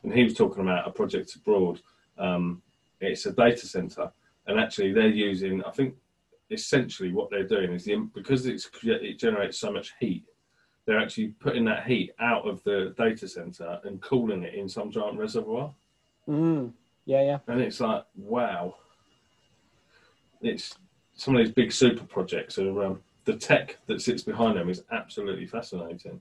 [0.03, 1.81] And he was talking about a project abroad.
[2.19, 2.61] Um,
[3.01, 4.13] it's a data center,
[4.47, 5.65] and actually they're using.
[5.65, 5.95] I think
[6.51, 10.25] essentially what they're doing is the, because it's it generates so much heat
[10.87, 14.91] they're actually putting that heat out of the data center and cooling it in some
[14.91, 15.73] giant reservoir.
[16.29, 16.73] Mm.
[17.07, 17.39] Yeah, yeah.
[17.47, 18.77] And it's like, wow.
[20.41, 20.77] It's
[21.15, 24.85] some of these big super projects are um, the tech that sits behind them is
[24.91, 26.21] absolutely fascinating.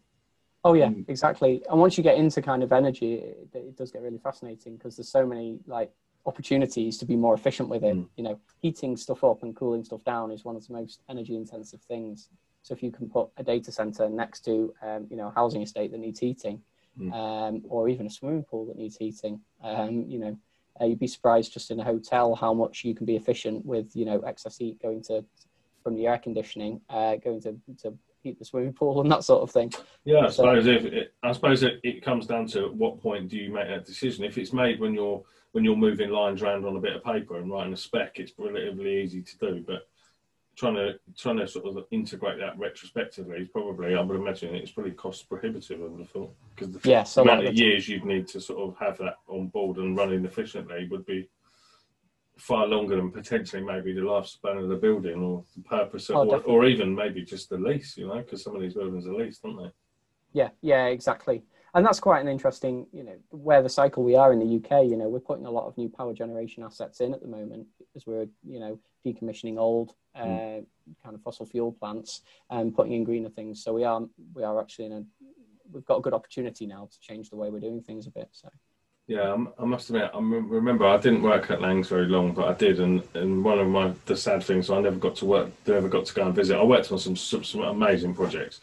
[0.64, 1.61] Oh yeah, um, exactly.
[1.70, 4.95] And once you get into kind of energy, it, it does get really fascinating because
[4.95, 5.91] there's so many like
[6.26, 7.95] opportunities to be more efficient with it.
[7.95, 8.07] Mm.
[8.16, 11.36] You know, heating stuff up and cooling stuff down is one of the most energy
[11.36, 12.30] intensive things.
[12.64, 15.61] So if you can put a data center next to, um, you know, a housing
[15.61, 16.61] estate that needs heating,
[16.99, 17.14] mm.
[17.14, 20.38] um, or even a swimming pool that needs heating, um, you know,
[20.82, 23.95] uh, you'd be surprised just in a hotel how much you can be efficient with,
[23.95, 25.24] you know, excess heat going to
[25.84, 27.93] from the air conditioning, uh, going to, to
[28.24, 29.72] heat the swimming pool and that sort of thing.
[30.05, 33.38] Yeah, I suppose if it, I suppose it, it comes down to what point do
[33.38, 34.24] you make that decision.
[34.24, 37.38] If it's made when you're when you're moving lines around on a bit of paper
[37.38, 39.64] and writing a spec, it's relatively easy to do.
[39.68, 39.88] But
[40.56, 44.72] trying to trying to sort of integrate that retrospectively is probably I would imagine it's
[44.72, 45.82] probably cost prohibitive.
[45.82, 48.78] I would have thought because the yes, amount of years you'd need to sort of
[48.80, 51.30] have that on board and running efficiently would be
[52.38, 56.30] far longer than potentially maybe the lifespan of the building or the purpose of, oh,
[56.30, 57.95] or, or, even maybe just the lease.
[57.95, 59.72] You know, because some of these buildings are leased, aren't they?
[60.34, 61.43] Yeah, yeah, exactly.
[61.76, 64.86] And that's quite an interesting, you know, where the cycle we are in the UK.
[64.86, 67.65] You know, we're putting a lot of new power generation assets in at the moment
[67.95, 70.65] as we're, you know, decommissioning old uh, mm.
[71.03, 72.21] kind of fossil fuel plants
[72.51, 73.63] and putting in greener things.
[73.63, 74.01] So we are
[74.36, 75.03] we are actually in a
[75.71, 78.30] we've got a good opportunity now to change the way we're doing things a bit.
[78.32, 78.49] So.
[79.07, 82.53] Yeah, I must admit, I remember I didn't work at Langs very long, but I
[82.53, 85.89] did, and, and one of my the sad things I never got to work, never
[85.89, 86.57] got to go and visit.
[86.57, 88.61] I worked on some, some amazing projects,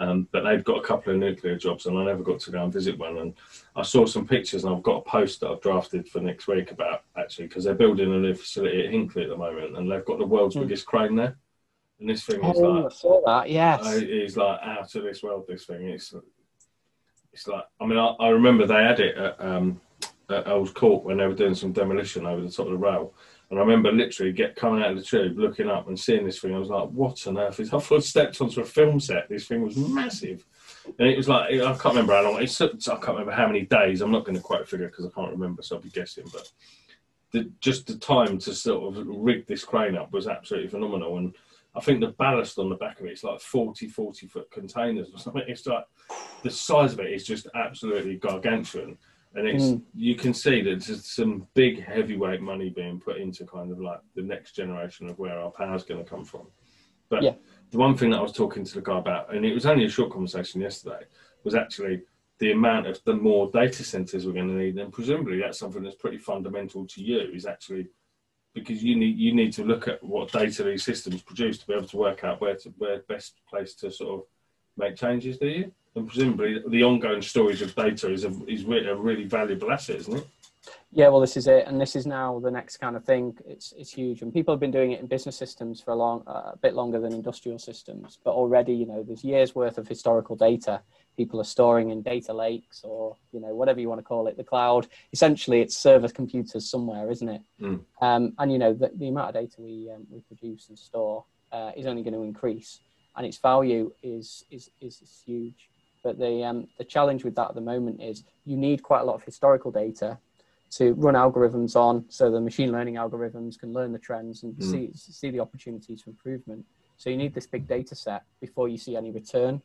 [0.00, 2.62] um, but they've got a couple of nuclear jobs, and I never got to go
[2.62, 3.18] and visit one.
[3.18, 3.34] And
[3.76, 6.70] I saw some pictures, and I've got a post that I've drafted for next week
[6.70, 10.04] about actually because they're building a new facility at Hinkley at the moment, and they've
[10.04, 10.62] got the world's mm.
[10.62, 11.36] biggest crane there.
[12.00, 15.22] And this thing is oh, like, I saw that, yes, it's like out of this
[15.22, 15.46] world.
[15.48, 16.14] This thing, it's
[17.32, 19.80] it's like, I mean, I, I remember they had it at, um,
[20.30, 23.14] at Earls Court when they were doing some demolition over the top of the rail
[23.50, 26.38] and I remember literally get coming out of the tube, looking up and seeing this
[26.38, 26.54] thing.
[26.54, 29.28] I was like, "What on earth is?" I thought stepped onto a film set.
[29.28, 30.44] This thing was massive,
[30.98, 32.36] and it was like I can't remember how long.
[32.36, 34.00] I can't remember how many days.
[34.00, 36.24] I'm not going to quite figure because I can't remember, so I'll be guessing.
[36.32, 36.50] But
[37.30, 41.18] the, just the time to sort of rig this crane up was absolutely phenomenal.
[41.18, 41.34] And
[41.74, 45.10] I think the ballast on the back of it is like 40, 40 foot containers
[45.12, 45.44] or something.
[45.46, 45.84] It's like
[46.42, 48.98] the size of it is just absolutely gargantuan
[49.34, 49.82] and it's mm.
[49.94, 54.00] you can see that there's some big heavyweight money being put into kind of like
[54.14, 56.46] the next generation of where our power is going to come from.
[57.10, 57.34] But yeah.
[57.70, 59.84] the one thing that I was talking to the guy about, and it was only
[59.84, 61.04] a short conversation yesterday,
[61.44, 62.02] was actually
[62.38, 65.82] the amount of the more data centers we're going to need, and presumably that's something
[65.82, 67.30] that's pretty fundamental to you.
[67.32, 67.88] Is actually
[68.54, 71.74] because you need you need to look at what data these systems produce to be
[71.74, 74.26] able to work out where to where best place to sort of
[74.76, 75.38] make changes.
[75.38, 75.72] Do you?
[75.98, 80.18] And presumably the ongoing storage of data is a, is a really valuable asset, isn't
[80.18, 80.26] it?
[80.90, 83.36] Yeah, well, this is it, and this is now the next kind of thing.
[83.46, 86.22] It's it's huge, and people have been doing it in business systems for a long,
[86.26, 88.18] uh, a bit longer than industrial systems.
[88.24, 90.80] But already, you know, there's years worth of historical data
[91.18, 94.36] people are storing in data lakes or you know whatever you want to call it,
[94.38, 94.86] the cloud.
[95.12, 97.42] Essentially, it's server computers somewhere, isn't it?
[97.60, 97.80] Mm.
[98.00, 101.24] Um, and you know, the, the amount of data we um, we produce and store
[101.52, 102.80] uh, is only going to increase,
[103.16, 105.68] and its value is is is, is huge.
[106.02, 109.04] But the um, the challenge with that at the moment is you need quite a
[109.04, 110.18] lot of historical data
[110.70, 114.70] to run algorithms on, so the machine learning algorithms can learn the trends and mm.
[114.70, 116.64] see see the opportunities for improvement.
[116.96, 119.62] So you need this big data set before you see any return.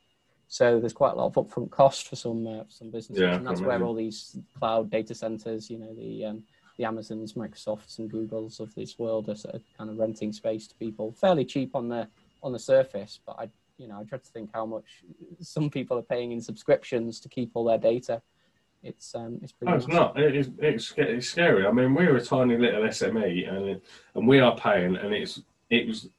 [0.47, 3.45] So there's quite a lot of upfront cost for some uh, some businesses, yeah, and
[3.45, 6.43] that's where all these cloud data centers, you know, the um,
[6.77, 10.67] the Amazons, Microsofts, and Googles of this world are sort of kind of renting space
[10.67, 12.07] to people, fairly cheap on the
[12.41, 13.19] on the surface.
[13.25, 13.49] But I
[13.83, 15.03] you know, I try to think how much
[15.41, 18.21] some people are paying in subscriptions to keep all their data.
[18.81, 19.71] It's um, it's pretty.
[19.71, 20.17] No, it's not.
[20.17, 21.67] It's, it's it's scary.
[21.67, 23.81] I mean, we're a tiny little SME, and
[24.15, 26.09] and we are paying, and it's it was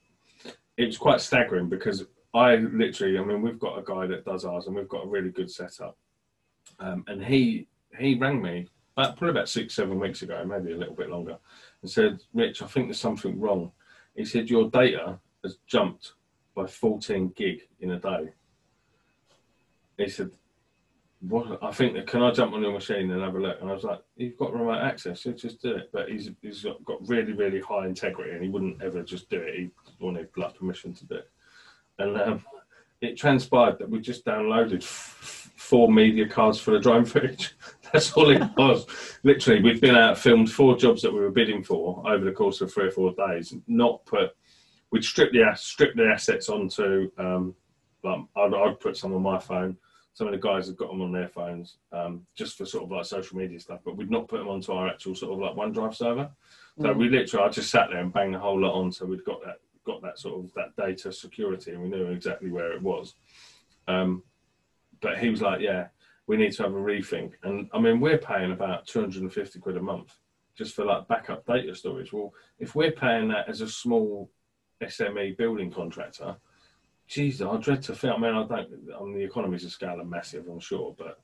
[0.77, 2.05] it was quite staggering because
[2.35, 5.09] I literally, I mean, we've got a guy that does ours, and we've got a
[5.09, 5.97] really good setup,
[6.79, 7.67] um, and he
[7.99, 11.39] he rang me about, probably about six seven weeks ago, maybe a little bit longer,
[11.81, 13.73] and said, "Rich, I think there's something wrong."
[14.15, 16.13] He said, "Your data has jumped
[16.55, 18.31] by 14 gig in a day.
[19.97, 20.31] He said,
[21.21, 21.63] "What?
[21.63, 23.85] I think can I jump on your machine and have a look?" And I was
[23.85, 27.33] like, "You've got remote access, you just do it." But he's he's got, got really
[27.33, 29.55] really high integrity, and he wouldn't ever just do it.
[29.55, 31.31] He wanted like permission to do it,
[31.99, 32.45] and um,
[33.01, 37.55] it transpired that we just downloaded f- four media cards for the drone footage.
[37.93, 38.87] That's all it was.
[39.23, 42.61] Literally, we've been out filmed four jobs that we were bidding for over the course
[42.61, 43.55] of three or four days.
[43.69, 44.37] Not put
[44.95, 47.11] we'd strip the strip the assets onto.
[47.19, 47.53] Um,
[48.05, 49.77] like I'd, I'd, put some on my phone.
[50.13, 52.93] Some of the guys have got them on their phones, um, just for sort of
[52.93, 53.81] like social media stuff.
[53.85, 56.31] But we'd not put them onto our actual sort of like OneDrive server.
[56.81, 56.97] So mm.
[56.97, 59.45] we literally, I just sat there and banged the whole lot on, so we'd got
[59.45, 63.17] that got that sort of that data security, and we knew exactly where it was.
[63.89, 64.23] Um,
[65.01, 65.89] but he was like, "Yeah,
[66.29, 69.33] we need to have a rethink." And I mean, we're paying about two hundred and
[69.33, 70.15] fifty quid a month
[70.57, 72.13] just for like backup data storage.
[72.13, 74.31] Well, if we're paying that as a small
[74.87, 76.37] SME building contractor,
[77.07, 78.15] geez, I dread to think.
[78.15, 78.69] I mean, I don't.
[78.99, 81.21] I mean, the economies of scale are massive, I'm sure, but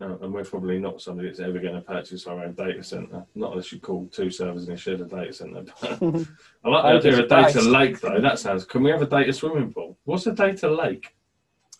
[0.00, 3.24] uh, and we're probably not somebody that's ever going to purchase our own data center.
[3.34, 5.64] Not unless you call two servers in a shed a data center.
[5.82, 8.20] I like the idea of a data lake, though.
[8.20, 8.64] That sounds.
[8.64, 9.96] Can we have a data swimming pool?
[10.04, 11.14] What's a data lake?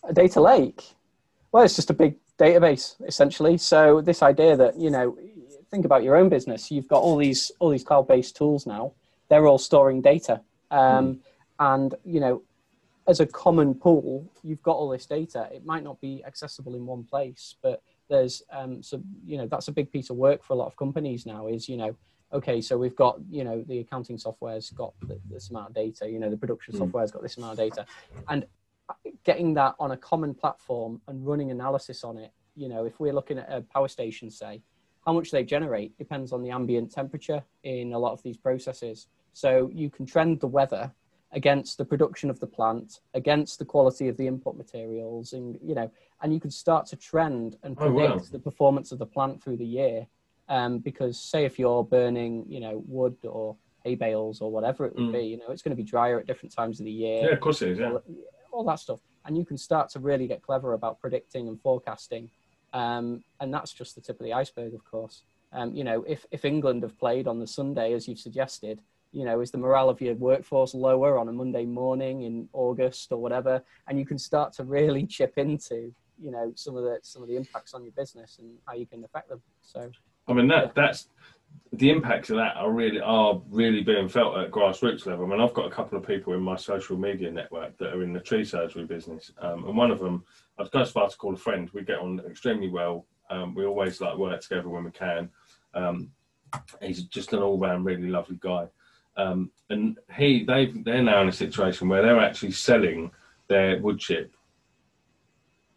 [0.03, 0.83] A data lake?
[1.51, 3.57] Well, it's just a big database essentially.
[3.57, 5.17] So this idea that you know,
[5.71, 6.71] think about your own business.
[6.71, 8.93] You've got all these all these cloud-based tools now.
[9.29, 10.41] They're all storing data,
[10.71, 11.19] um, mm.
[11.59, 12.41] and you know,
[13.07, 15.47] as a common pool, you've got all this data.
[15.53, 19.67] It might not be accessible in one place, but there's um, so you know that's
[19.67, 21.47] a big piece of work for a lot of companies now.
[21.47, 21.95] Is you know,
[22.33, 24.93] okay, so we've got you know the accounting software's got
[25.29, 26.09] this amount of data.
[26.09, 26.79] You know, the production mm.
[26.79, 27.85] software's got this amount of data,
[28.29, 28.45] and
[29.23, 32.31] getting that on a common platform and running analysis on it.
[32.55, 34.61] You know, if we're looking at a power station, say,
[35.05, 39.07] how much they generate depends on the ambient temperature in a lot of these processes.
[39.35, 40.93] So you can trend the weather
[41.33, 45.75] against the production of the plant, against the quality of the input materials, and you
[45.75, 48.23] know, and you can start to trend and predict oh, wow.
[48.31, 50.07] the performance of the plant through the year.
[50.47, 54.95] Um, because say if you're burning, you know, wood or hay bales or whatever it
[54.95, 55.13] would mm.
[55.13, 57.25] be, you know, it's going to be drier at different times of the year.
[57.25, 57.79] Yeah, of course it is.
[57.79, 57.91] Yeah.
[57.91, 58.03] All,
[58.53, 62.29] all that stuff, and you can start to really get clever about predicting and forecasting.
[62.71, 65.23] Um, and that's just the tip of the iceberg, of course.
[65.51, 68.79] Um, you know, if if England have played on the Sunday as you've suggested,
[69.11, 73.11] you know, is the morale of your workforce lower on a Monday morning in August
[73.11, 73.63] or whatever?
[73.87, 77.27] And you can start to really chip into, you know, some of the some of
[77.27, 79.41] the impacts on your business and how you can affect them.
[79.61, 79.89] So,
[80.27, 80.71] I mean, that yeah.
[80.75, 81.07] that's
[81.73, 85.25] the impacts of that are really are really being felt at grassroots level.
[85.25, 88.03] I mean, I've got a couple of people in my social media network that are
[88.03, 90.23] in the tree surgery business, um, and one of them
[90.57, 91.69] I'd go as far to call a friend.
[91.73, 93.05] We get on extremely well.
[93.29, 95.29] Um, we always like work together when we can.
[95.73, 96.11] Um,
[96.81, 98.67] he's just an all-round really lovely guy.
[99.17, 103.11] Um, and he, they, they're now in a situation where they're actually selling
[103.47, 104.35] their wood chip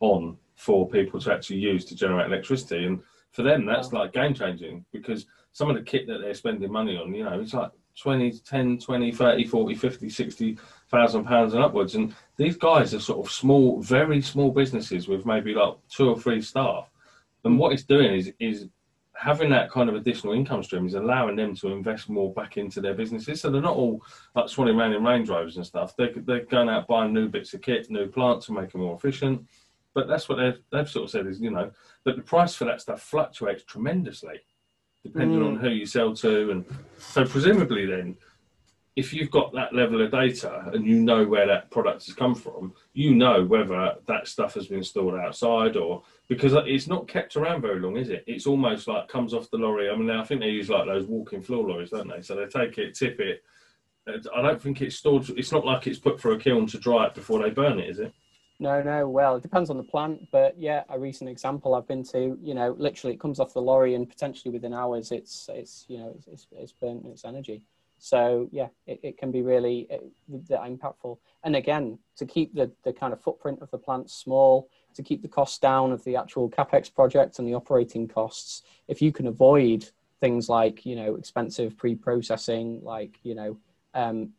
[0.00, 2.84] on for people to actually use to generate electricity.
[2.84, 6.70] And for them, that's like game changing because some of the kit that they're spending
[6.70, 7.70] money on, you know, it's like
[8.00, 11.94] 20, 10, 20, 30, 40, 50, 60,000 pounds and upwards.
[11.94, 16.18] And these guys are sort of small, very small businesses with maybe like two or
[16.18, 16.90] three staff.
[17.44, 18.68] And what it's doing is, is
[19.18, 22.80] having that kind of additional income stream is allowing them to invest more back into
[22.80, 23.40] their businesses.
[23.40, 24.00] So they're not all
[24.34, 25.96] like swanning around in Range Rovers and stuff.
[25.96, 28.94] They're, they're going out buying new bits of kit, new plants to make them more
[28.94, 29.44] efficient.
[29.92, 31.72] But that's what they've, they've sort of said is, you know,
[32.04, 34.40] but the price for that stuff fluctuates tremendously
[35.02, 35.46] depending mm.
[35.46, 36.50] on who you sell to.
[36.50, 36.64] And
[36.98, 38.16] so presumably then,
[38.98, 42.34] if you've got that level of data and you know where that product has come
[42.34, 47.36] from, you know whether that stuff has been stored outside or because it's not kept
[47.36, 48.24] around very long, is it?
[48.26, 49.88] It's almost like comes off the lorry.
[49.88, 52.22] I mean, I think they use like those walking floor lorries, don't they?
[52.22, 53.44] So they take it, tip it.
[54.34, 55.30] I don't think it's stored.
[55.30, 57.88] It's not like it's put for a kiln to dry it before they burn it,
[57.88, 58.12] is it?
[58.58, 59.08] No, no.
[59.08, 62.54] Well, it depends on the plant, but yeah, a recent example I've been to, you
[62.54, 66.12] know, literally it comes off the lorry and potentially within hours, it's it's you know
[66.16, 67.62] it's it's, it's burnt its energy.
[67.98, 70.02] So yeah, it, it can be really it,
[70.50, 71.18] impactful.
[71.44, 75.22] And again, to keep the, the kind of footprint of the plant small, to keep
[75.22, 79.26] the costs down of the actual capex project and the operating costs, if you can
[79.26, 79.88] avoid
[80.20, 83.56] things like you know expensive pre-processing, like you know
[83.94, 84.30] um,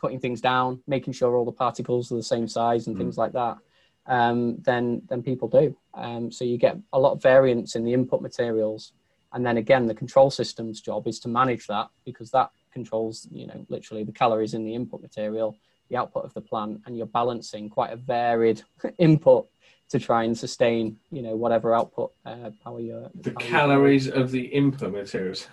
[0.00, 3.00] cutting things down, making sure all the particles are the same size and mm.
[3.00, 3.58] things like that,
[4.06, 5.76] um, then then people do.
[5.94, 8.92] Um, so you get a lot of variance in the input materials,
[9.32, 13.46] and then again, the control system's job is to manage that because that controls, you
[13.46, 15.56] know, literally the calories in the input material,
[15.88, 18.62] the output of the plant, and you're balancing quite a varied
[18.98, 19.46] input
[19.90, 23.10] to try and sustain, you know, whatever output uh, power you're.
[23.14, 25.48] The calories of the input materials.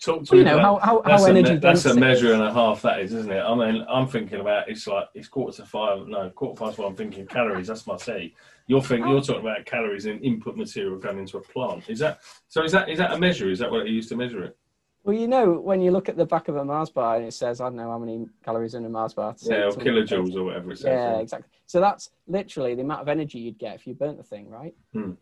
[0.00, 2.82] Talk to you know how, how, how energy me- that's a measure and a half
[2.82, 3.40] that is isn't it?
[3.40, 6.86] I mean i'm thinking about it's like it's quarter to five no quarter past one
[6.86, 8.32] i'm thinking calories that's my say
[8.66, 11.88] you're thinking you're talking about calories in input material going into a plant.
[11.88, 13.50] Is that so is that is that a measure?
[13.50, 14.56] Is that what you used to measure it
[15.04, 17.34] well, you know, when you look at the back of a Mars bar and it
[17.34, 19.34] says, I don't know how many calories in a Mars bar.
[19.40, 20.86] Yeah, or kilojoules or whatever it says.
[20.86, 21.50] Yeah, yeah, exactly.
[21.66, 24.74] So that's literally the amount of energy you'd get if you burnt the thing, right?
[24.92, 25.12] Hmm.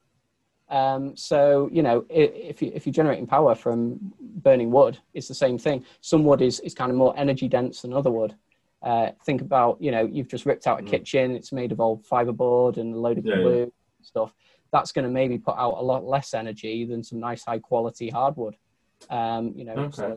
[0.68, 5.34] Um, so you know, if you if you're generating power from burning wood, it's the
[5.34, 5.84] same thing.
[6.00, 8.34] Some wood is is kind of more energy dense than other wood.
[8.82, 10.88] Uh, think about you know you've just ripped out a mm.
[10.88, 11.32] kitchen.
[11.32, 13.66] It's made of old fiberboard and a load of yeah, glue yeah.
[14.02, 14.32] stuff.
[14.72, 18.08] That's going to maybe put out a lot less energy than some nice high quality
[18.08, 18.54] hardwood.
[19.08, 20.16] Um, you know, okay.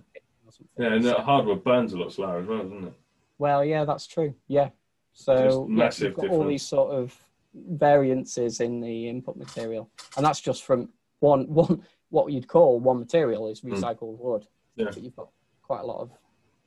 [0.77, 2.93] yeah, and so, hardwood burns a lot slower as well, doesn't it?
[3.37, 4.35] Well, yeah, that's true.
[4.47, 4.69] Yeah,
[5.13, 6.31] so yeah, you've got difference.
[6.31, 7.15] all these sort of
[7.53, 12.99] variances in the input material, and that's just from one one what you'd call one
[12.99, 13.73] material is hmm.
[13.73, 14.19] recycled mm.
[14.19, 14.47] wood.
[14.75, 14.85] Yeah.
[14.85, 15.29] But you've got
[15.61, 16.11] quite a lot of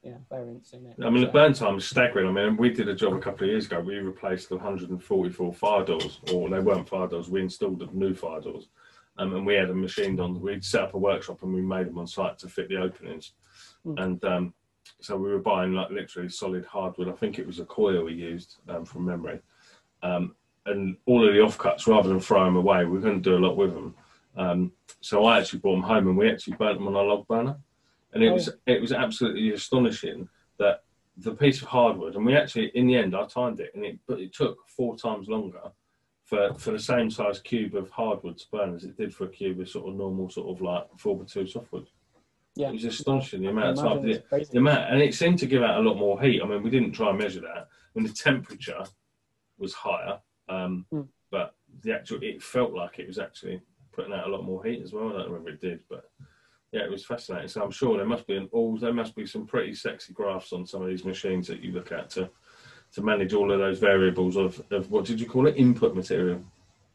[0.03, 0.97] yeah variance in it.
[1.05, 2.29] I mean, the burn time is staggering.
[2.29, 3.81] I mean, we did a job a couple of years ago.
[3.81, 7.29] We replaced the 144 fire doors, or they weren't fire doors.
[7.29, 8.69] We installed new fire doors,
[9.19, 10.41] um, and we had a machine on.
[10.41, 13.33] We'd set up a workshop and we made them on site to fit the openings,
[13.85, 14.01] mm.
[14.03, 14.55] and um,
[15.01, 17.09] so we were buying like literally solid hardwood.
[17.09, 19.41] I think it was a coil we used um, from memory,
[20.03, 20.35] um,
[20.67, 23.57] and all of the offcuts rather than throw them away, we couldn't do a lot
[23.57, 23.95] with them.
[24.37, 27.27] Um, so I actually brought them home and we actually burnt them on a log
[27.27, 27.57] burner,
[28.13, 28.35] and it oh.
[28.35, 30.83] was it was absolutely astonishing that
[31.19, 33.99] the piece of hardwood, and we actually in the end I timed it, and it
[34.07, 35.61] but it took four times longer
[36.27, 39.29] for for the same size cube of hardwood to burn as it did for a
[39.29, 41.87] cube of sort of normal sort of like four by two softwood.
[42.57, 44.03] Yeah, it was astonishing the amount of time.
[44.03, 46.43] The, the amount, and it seemed to give out a lot more heat.
[46.43, 48.83] I mean, we didn't try and measure that when the temperature
[49.59, 50.19] was higher,
[50.49, 51.07] um, mm.
[51.31, 53.61] but the actual it felt like it was actually
[53.93, 55.11] putting out a lot more heat as well.
[55.11, 56.11] I don't remember it did, but
[56.73, 57.49] yeah, it was fascinating.
[57.49, 60.53] So I'm sure there must be an all there must be some pretty sexy graphs
[60.53, 62.31] on some of these machines that you look at to
[62.95, 66.43] to manage all of those variables of, of what did you call it input material.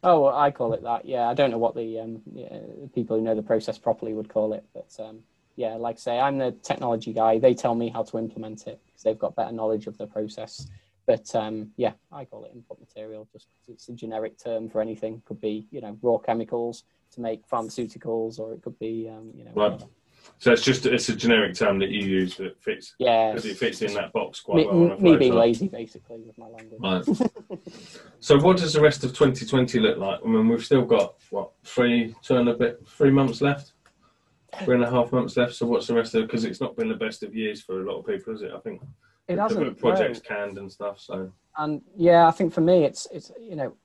[0.04, 1.04] Oh, well, I call it that.
[1.04, 2.58] Yeah, I don't know what the um, yeah,
[2.92, 5.20] people who know the process properly would call it, but um,
[5.54, 7.38] yeah, like I say, I'm the technology guy.
[7.38, 10.68] They tell me how to implement it because they've got better knowledge of the process.
[11.06, 13.28] But um, yeah, I call it input material.
[13.32, 15.22] Just because it's a generic term for anything.
[15.24, 19.44] Could be you know raw chemicals to make pharmaceuticals, or it could be um, you
[19.44, 19.52] know.
[19.54, 19.82] Right.
[20.42, 22.96] So it's just it's a generic term that you use that fits.
[22.98, 24.98] Yeah, because it fits in that box quite me, well.
[24.98, 26.80] Me being lazy, basically, with my language.
[26.80, 27.60] Right.
[28.20, 30.18] so what does the rest of 2020 look like?
[30.20, 33.74] I mean, we've still got what three, two and a bit, three months left
[34.64, 35.54] three and a half months left.
[35.54, 36.26] So what's the rest of?
[36.26, 38.50] Because it's not been the best of years for a lot of people, is it?
[38.52, 38.82] I think
[39.28, 39.78] it hasn't.
[39.78, 40.36] Projects no.
[40.36, 40.98] canned and stuff.
[40.98, 43.76] So and yeah, I think for me, it's it's you know,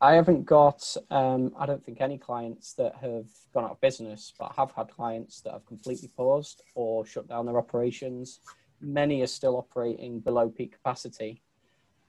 [0.00, 0.96] I haven't got.
[1.10, 4.90] Um, I don't think any clients that have gone out of business, but have had
[4.90, 8.40] clients that have completely paused or shut down their operations.
[8.80, 11.42] Many are still operating below peak capacity.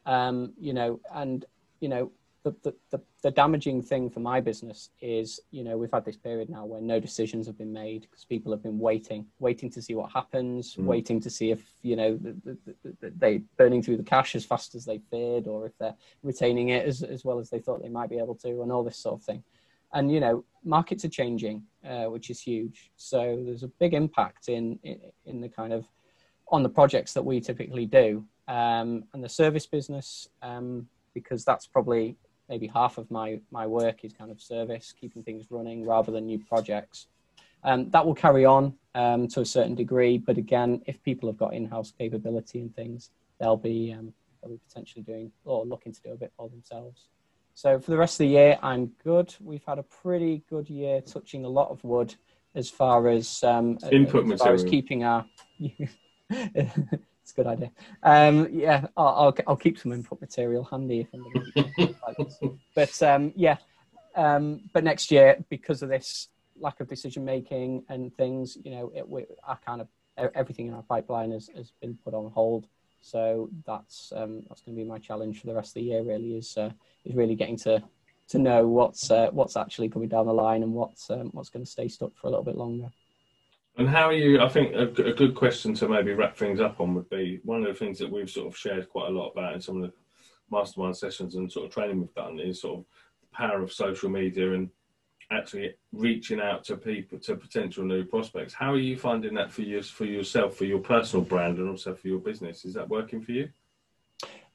[0.06, 1.46] Um, you know, and
[1.80, 2.12] you know,
[2.50, 6.18] the, the, the, the, damaging thing for my business is, you know, we've had this
[6.18, 9.82] period now where no decisions have been made because people have been waiting, waiting to
[9.82, 10.86] see what happens, mm.
[10.86, 14.76] waiting to see if, you know, the, the, they burning through the cash as fast
[14.76, 17.90] as they feared or if they're retaining it as, as well as they thought they
[17.90, 19.44] might be able to and all this sort of thing.
[19.94, 22.92] And, you know, markets are changing, uh, which is huge.
[22.96, 25.86] So there's a big impact in, in, in the kind of,
[26.52, 28.26] on the projects that we typically do.
[28.48, 32.18] Um, and the service business, um, because that's probably
[32.50, 36.26] maybe half of my my work is kind of service, keeping things running rather than
[36.26, 37.08] new projects.
[37.64, 41.38] Um, that will carry on um, to a certain degree, but again, if people have
[41.38, 46.02] got in-house capability and things, they'll be um, they'll be potentially doing or looking to
[46.02, 47.08] do a bit for themselves.
[47.56, 49.36] So for the rest of the year, I'm good.
[49.42, 52.16] We've had a pretty good year, touching a lot of wood
[52.56, 54.38] as far as um, input as material.
[54.38, 55.26] far as keeping our
[57.30, 57.72] It's a good idea.
[58.02, 63.58] Um, yeah, I'll, I'll, I'll keep some input material handy if I'm But um, yeah,
[64.16, 68.92] um, but next year because of this lack of decision making and things, you know,
[68.96, 69.88] it, we, our kind of
[70.34, 72.66] everything in our pipeline has, has been put on hold.
[73.02, 76.02] So that's um, that's going to be my challenge for the rest of the year.
[76.02, 76.72] Really is uh,
[77.06, 77.84] is really getting to
[78.30, 81.64] to know what's uh, what's actually coming down the line and what's um, what's going
[81.64, 82.90] to stay stuck for a little bit longer.
[83.80, 84.42] And how are you?
[84.42, 87.64] I think a, a, good question to maybe wrap things up on would be one
[87.64, 89.84] of the things that we've sort of shared quite a lot about in some of
[89.84, 89.94] the
[90.52, 92.86] mastermind sessions and sort of training we've done is sort of
[93.22, 94.70] the power of social media and
[95.32, 98.54] actually reaching out to people to potential new prospects.
[98.54, 101.96] How are you finding that for you, for yourself, for your personal brand, and also
[101.96, 102.66] for your business?
[102.66, 103.48] Is that working for you?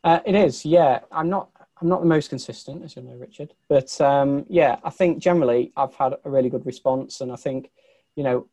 [0.03, 0.66] Uh, it is.
[0.66, 1.49] Yeah, I'm not.
[1.81, 3.55] I'm not the most consistent, as you know, Richard.
[3.68, 7.70] But um, yeah, I think generally I've had a really good response, and I think,
[8.16, 8.49] you know,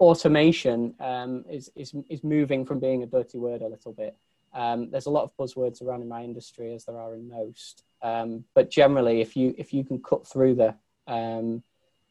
[0.00, 4.16] automation um, is, is, is moving from being a dirty word a little bit.
[4.52, 7.84] Um, there's a lot of buzzwords around in my industry, as there are in most.
[8.02, 10.74] Um, but generally, if you if you can cut through the
[11.06, 11.62] um,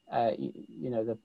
[0.09, 1.17] uh, you, you, know the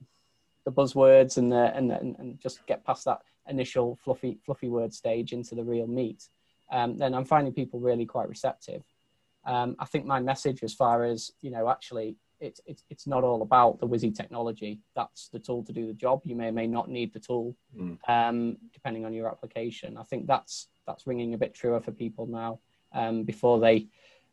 [0.64, 4.92] the buzzwords and the and, and, and just get past that initial fluffy fluffy word
[4.92, 6.28] stage into the real meat,
[6.72, 8.82] um, then I'm finding people really quite receptive.
[9.44, 13.24] Um, I think my message, as far as you know, actually it's, it's, it's not
[13.24, 14.80] all about the WYSI technology.
[14.95, 16.22] That's the tool to do the job.
[16.24, 17.99] You may or may not need the tool, mm.
[18.09, 19.97] um, depending on your application.
[19.97, 22.61] I think that's that's ringing a bit truer for people now.
[22.93, 23.89] Um, before they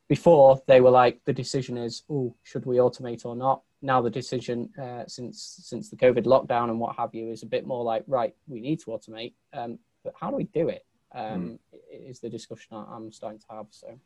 [0.07, 3.61] before they were like the decision is, oh, should we automate or not?
[3.81, 7.47] Now the decision uh, since since the COVID lockdown and what have you is a
[7.47, 10.85] bit more like, right, we need to automate, um, but how do we do it?
[11.13, 12.09] Um, mm.
[12.09, 13.67] Is the discussion I'm starting to have.
[13.69, 13.99] So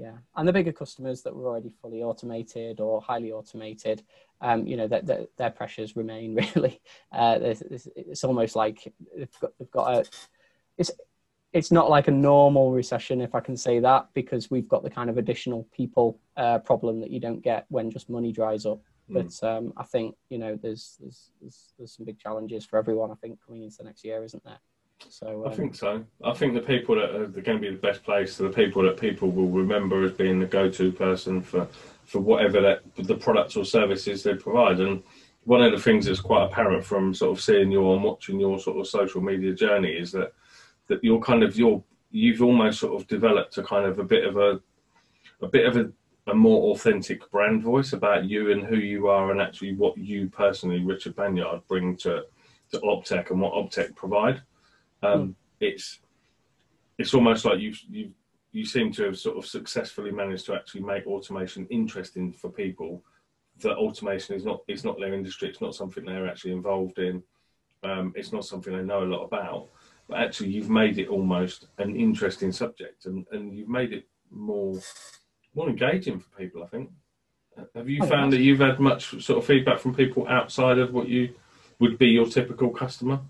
[0.00, 0.16] yeah.
[0.34, 4.02] And the bigger customers that were already fully automated or highly automated
[4.40, 6.80] um, you know that their, their, pressures remain really
[7.12, 10.10] uh, it's, it's, almost like they've got, they've got a
[10.78, 10.90] it's
[11.52, 14.88] it's not like a normal recession if i can say that because we've got the
[14.88, 18.80] kind of additional people uh, problem that you don't get when just money dries up.
[19.10, 19.14] Mm.
[19.14, 23.10] but um, i think you know there's, there's, there's there's some big challenges for everyone
[23.10, 24.60] i think coming into the next year isn't there
[25.08, 26.04] So I um, think so.
[26.24, 28.82] I think the people that are going to be the best place are the people
[28.82, 31.66] that people will remember as being the go-to person for
[32.04, 34.80] for whatever that the products or services they provide.
[34.80, 35.02] And
[35.44, 38.58] one of the things that's quite apparent from sort of seeing your and watching your
[38.58, 40.32] sort of social media journey is that
[40.88, 44.24] that you're kind of you're you've almost sort of developed a kind of a bit
[44.24, 44.60] of a
[45.42, 45.90] a bit of a,
[46.30, 50.28] a more authentic brand voice about you and who you are and actually what you
[50.28, 52.24] personally, Richard Banyard, bring to
[52.72, 54.42] to Optec and what Optech provide.
[55.02, 55.34] Um, Mm.
[55.60, 56.00] It's
[56.98, 58.12] it's almost like you you
[58.52, 63.04] you seem to have sort of successfully managed to actually make automation interesting for people.
[63.60, 65.48] That automation is not it's not their industry.
[65.48, 67.22] It's not something they're actually involved in.
[67.82, 69.68] Um, it's not something they know a lot about.
[70.08, 74.78] But actually, you've made it almost an interesting subject, and, and you've made it more
[75.54, 76.64] more engaging for people.
[76.64, 76.90] I think.
[77.74, 81.08] Have you found that you've had much sort of feedback from people outside of what
[81.08, 81.34] you
[81.78, 83.20] would be your typical customer?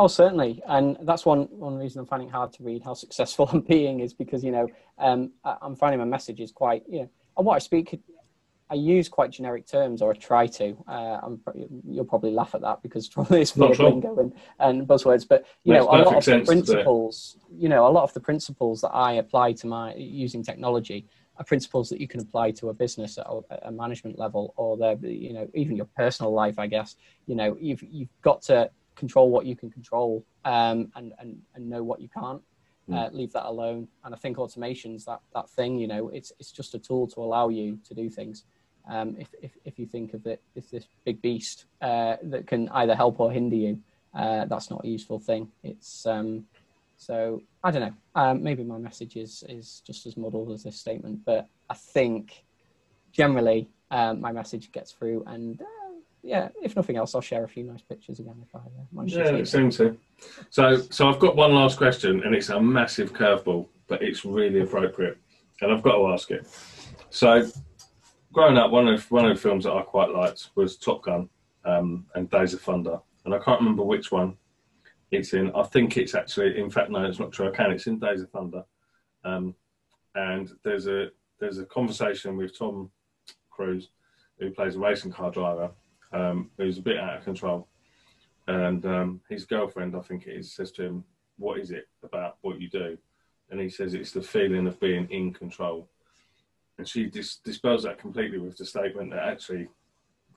[0.00, 3.46] Oh, certainly, and that's one one reason I'm finding it hard to read how successful
[3.52, 7.00] I'm being is because you know um, I- I'm finding my message is quite you
[7.00, 8.00] know and what I speak,
[8.70, 10.74] I use quite generic terms or I try to.
[10.88, 11.40] Uh, I'm
[11.86, 13.90] you'll probably laugh at that because probably it's weird all.
[13.90, 16.60] lingo and, and buzzwords, but you Makes know a lot of the sense to do
[16.60, 16.64] it.
[16.64, 21.04] principles, you know, a lot of the principles that I apply to my using technology
[21.36, 23.26] are principles that you can apply to a business at
[23.64, 26.58] a, management level or the you know even your personal life.
[26.58, 26.96] I guess
[27.26, 31.68] you know you've you've got to control what you can control um, and, and and
[31.68, 32.42] know what you can't.
[32.92, 33.86] Uh, leave that alone.
[34.02, 35.78] And I think automation's that that thing.
[35.78, 38.44] You know, it's it's just a tool to allow you to do things.
[38.88, 42.68] Um, if, if if you think of it as this big beast uh, that can
[42.70, 43.78] either help or hinder you,
[44.14, 45.52] uh, that's not a useful thing.
[45.62, 46.46] It's um,
[46.96, 47.94] so I don't know.
[48.16, 52.44] Um, maybe my message is is just as muddled as this statement, but I think
[53.12, 55.22] generally um, my message gets through.
[55.26, 55.79] And uh,
[56.22, 58.62] yeah, if nothing else, I'll share a few nice pictures again if I uh,
[58.92, 59.38] manage Yeah, to.
[59.38, 59.96] it see seems to.
[60.50, 64.60] So, so I've got one last question, and it's a massive curveball, but it's really
[64.60, 65.18] appropriate,
[65.60, 66.46] and I've got to ask it.
[67.10, 67.48] So,
[68.32, 71.28] growing up, one of one of the films that I quite liked was Top Gun
[71.64, 74.36] um, and Days of Thunder, and I can't remember which one
[75.10, 75.50] it's in.
[75.54, 77.48] I think it's actually, in fact, no, it's not true.
[77.48, 77.70] I can.
[77.72, 78.62] It's in Days of Thunder,
[79.24, 79.54] um,
[80.14, 81.08] and there's a
[81.38, 82.90] there's a conversation with Tom
[83.50, 83.88] Cruise,
[84.38, 85.70] who plays a racing car driver,
[86.12, 87.68] um, who's a bit out of control
[88.50, 91.04] and um, his girlfriend, I think it is, says to him,
[91.38, 92.98] "What is it about what you do?"
[93.50, 95.88] And he says, "It's the feeling of being in control."
[96.78, 99.68] And she dis- dispels that completely with the statement that actually,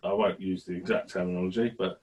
[0.03, 2.01] I won't use the exact terminology, but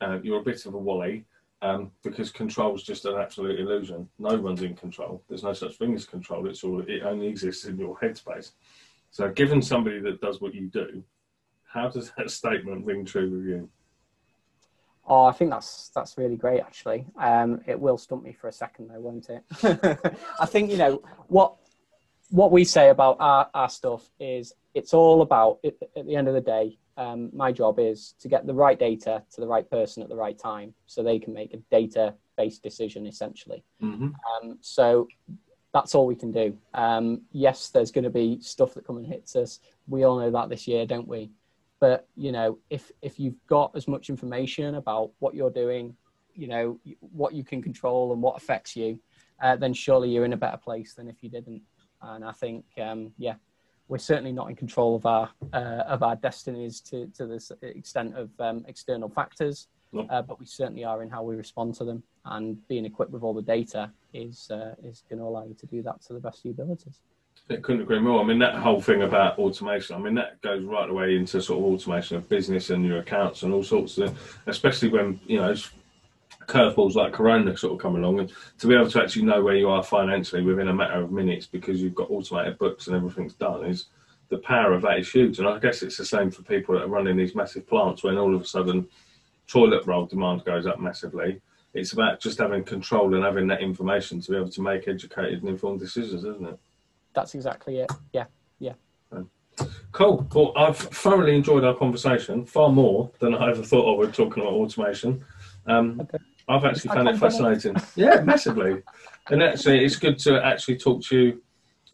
[0.00, 1.24] uh, you're a bit of a wally
[1.62, 4.08] um, because control is just an absolute illusion.
[4.18, 5.24] No one's in control.
[5.28, 6.48] There's no such thing as control.
[6.48, 8.52] It's all it only exists in your headspace.
[9.10, 11.02] So, given somebody that does what you do,
[11.72, 13.68] how does that statement ring true with you?
[15.06, 16.60] Oh, I think that's that's really great.
[16.60, 19.42] Actually, um, it will stump me for a second, though, won't it?
[20.40, 21.56] I think you know what
[22.28, 26.28] what we say about our, our stuff is it's all about at at the end
[26.28, 26.78] of the day.
[26.96, 30.16] Um, my job is to get the right data to the right person at the
[30.16, 33.64] right time, so they can make a data-based decision, essentially.
[33.82, 34.08] Mm-hmm.
[34.08, 35.08] Um, so
[35.72, 36.58] that's all we can do.
[36.74, 39.60] Um, yes, there's going to be stuff that come and hits us.
[39.88, 41.30] We all know that this year, don't we?
[41.80, 45.96] But you know, if if you've got as much information about what you're doing,
[46.34, 48.98] you know what you can control and what affects you,
[49.42, 51.62] uh, then surely you're in a better place than if you didn't.
[52.02, 53.34] And I think, um, yeah,
[53.88, 58.16] we're certainly not in control of our uh, of our destinies to to the extent
[58.16, 60.06] of um, external factors, Nope.
[60.10, 62.02] uh, but we certainly are in how we respond to them.
[62.26, 65.66] And being equipped with all the data is uh, is going to allow you to
[65.66, 67.00] do that to the best of your abilities.
[67.48, 68.20] I couldn't agree more.
[68.20, 71.58] I mean, that whole thing about automation, I mean, that goes right away into sort
[71.58, 75.38] of automation of business and your accounts and all sorts of, things, especially when, you
[75.38, 75.54] know,
[76.46, 79.56] curveballs like Corona sort of come along and to be able to actually know where
[79.56, 83.34] you are financially within a matter of minutes because you've got automated books and everything's
[83.34, 83.86] done is
[84.30, 85.38] the power of that is huge.
[85.38, 88.16] And I guess it's the same for people that are running these massive plants when
[88.16, 88.88] all of a sudden
[89.48, 91.40] toilet roll demand goes up massively.
[91.74, 95.40] It's about just having control and having that information to be able to make educated
[95.40, 96.58] and informed decisions, isn't it?
[97.14, 97.90] That's exactly it.
[98.12, 98.26] Yeah.
[98.58, 98.74] Yeah.
[99.92, 100.26] Cool.
[100.34, 104.42] Well, I've thoroughly enjoyed our conversation, far more than I ever thought I would talking
[104.42, 105.24] about automation.
[105.66, 106.18] Um, Okay.
[106.48, 107.76] I've actually found it fascinating.
[107.94, 108.82] Yeah, massively.
[109.28, 111.42] And actually, it's good to actually talk to you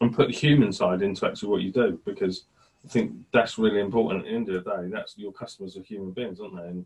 [0.01, 2.45] and put the human side into actually what you do because
[2.83, 4.89] I think that's really important at the end of the day.
[4.91, 6.67] That's your customers are human beings, aren't they?
[6.69, 6.85] And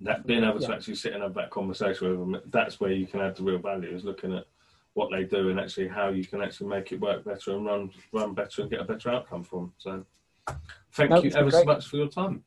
[0.00, 0.74] that being able to Yeah.
[0.74, 3.58] actually sit and have that conversation with them, that's where you can add the real
[3.58, 4.44] value is looking at
[4.94, 7.90] what they do and actually how you can actually make it work better and run
[8.12, 9.72] run better and get a better outcome from.
[9.78, 10.04] So
[10.92, 12.42] thank No, you ever so much for your time.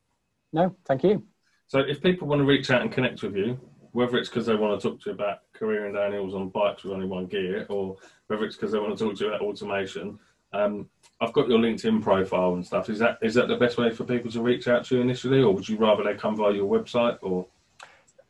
[0.52, 1.24] No, thank you.
[1.68, 3.60] So if people want to reach out and connect with you,
[3.94, 6.84] whether it's because they want to talk to you about careering down hills on bikes
[6.84, 7.95] with only one gear, or
[8.28, 10.20] whether it's because they want to talk to you about automation.
[10.52, 10.90] Um,
[11.22, 12.90] I've got your LinkedIn profile and stuff.
[12.90, 15.41] Is that is that the best way for people to reach out to you initially,
[15.41, 17.18] or would you rather they come via your website?
[17.22, 17.48] Or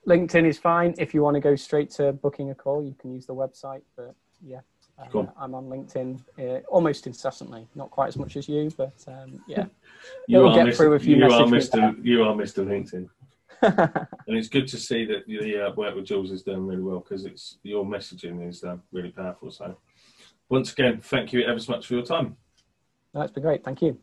[0.07, 0.93] LinkedIn is fine.
[0.97, 3.81] If you want to go straight to booking a call, you can use the website.
[3.95, 4.59] But yeah,
[4.99, 5.33] um, Cool.
[5.39, 7.67] I'm on LinkedIn uh, almost incessantly.
[7.75, 9.65] Not quite as much as you, but um, yeah.
[10.27, 11.03] you are get through Mr.
[11.03, 12.05] you you are Mr.
[12.05, 12.65] You are Mr.
[12.65, 13.09] LinkedIn,
[14.27, 16.99] and it's good to see that the uh, work with Jules is doing really well
[16.99, 19.51] because it's your messaging is uh, really powerful.
[19.51, 19.77] So,
[20.49, 22.35] once again, thank you ever so much for your time.
[23.13, 23.63] no, it's been great.
[23.63, 23.97] Thank you.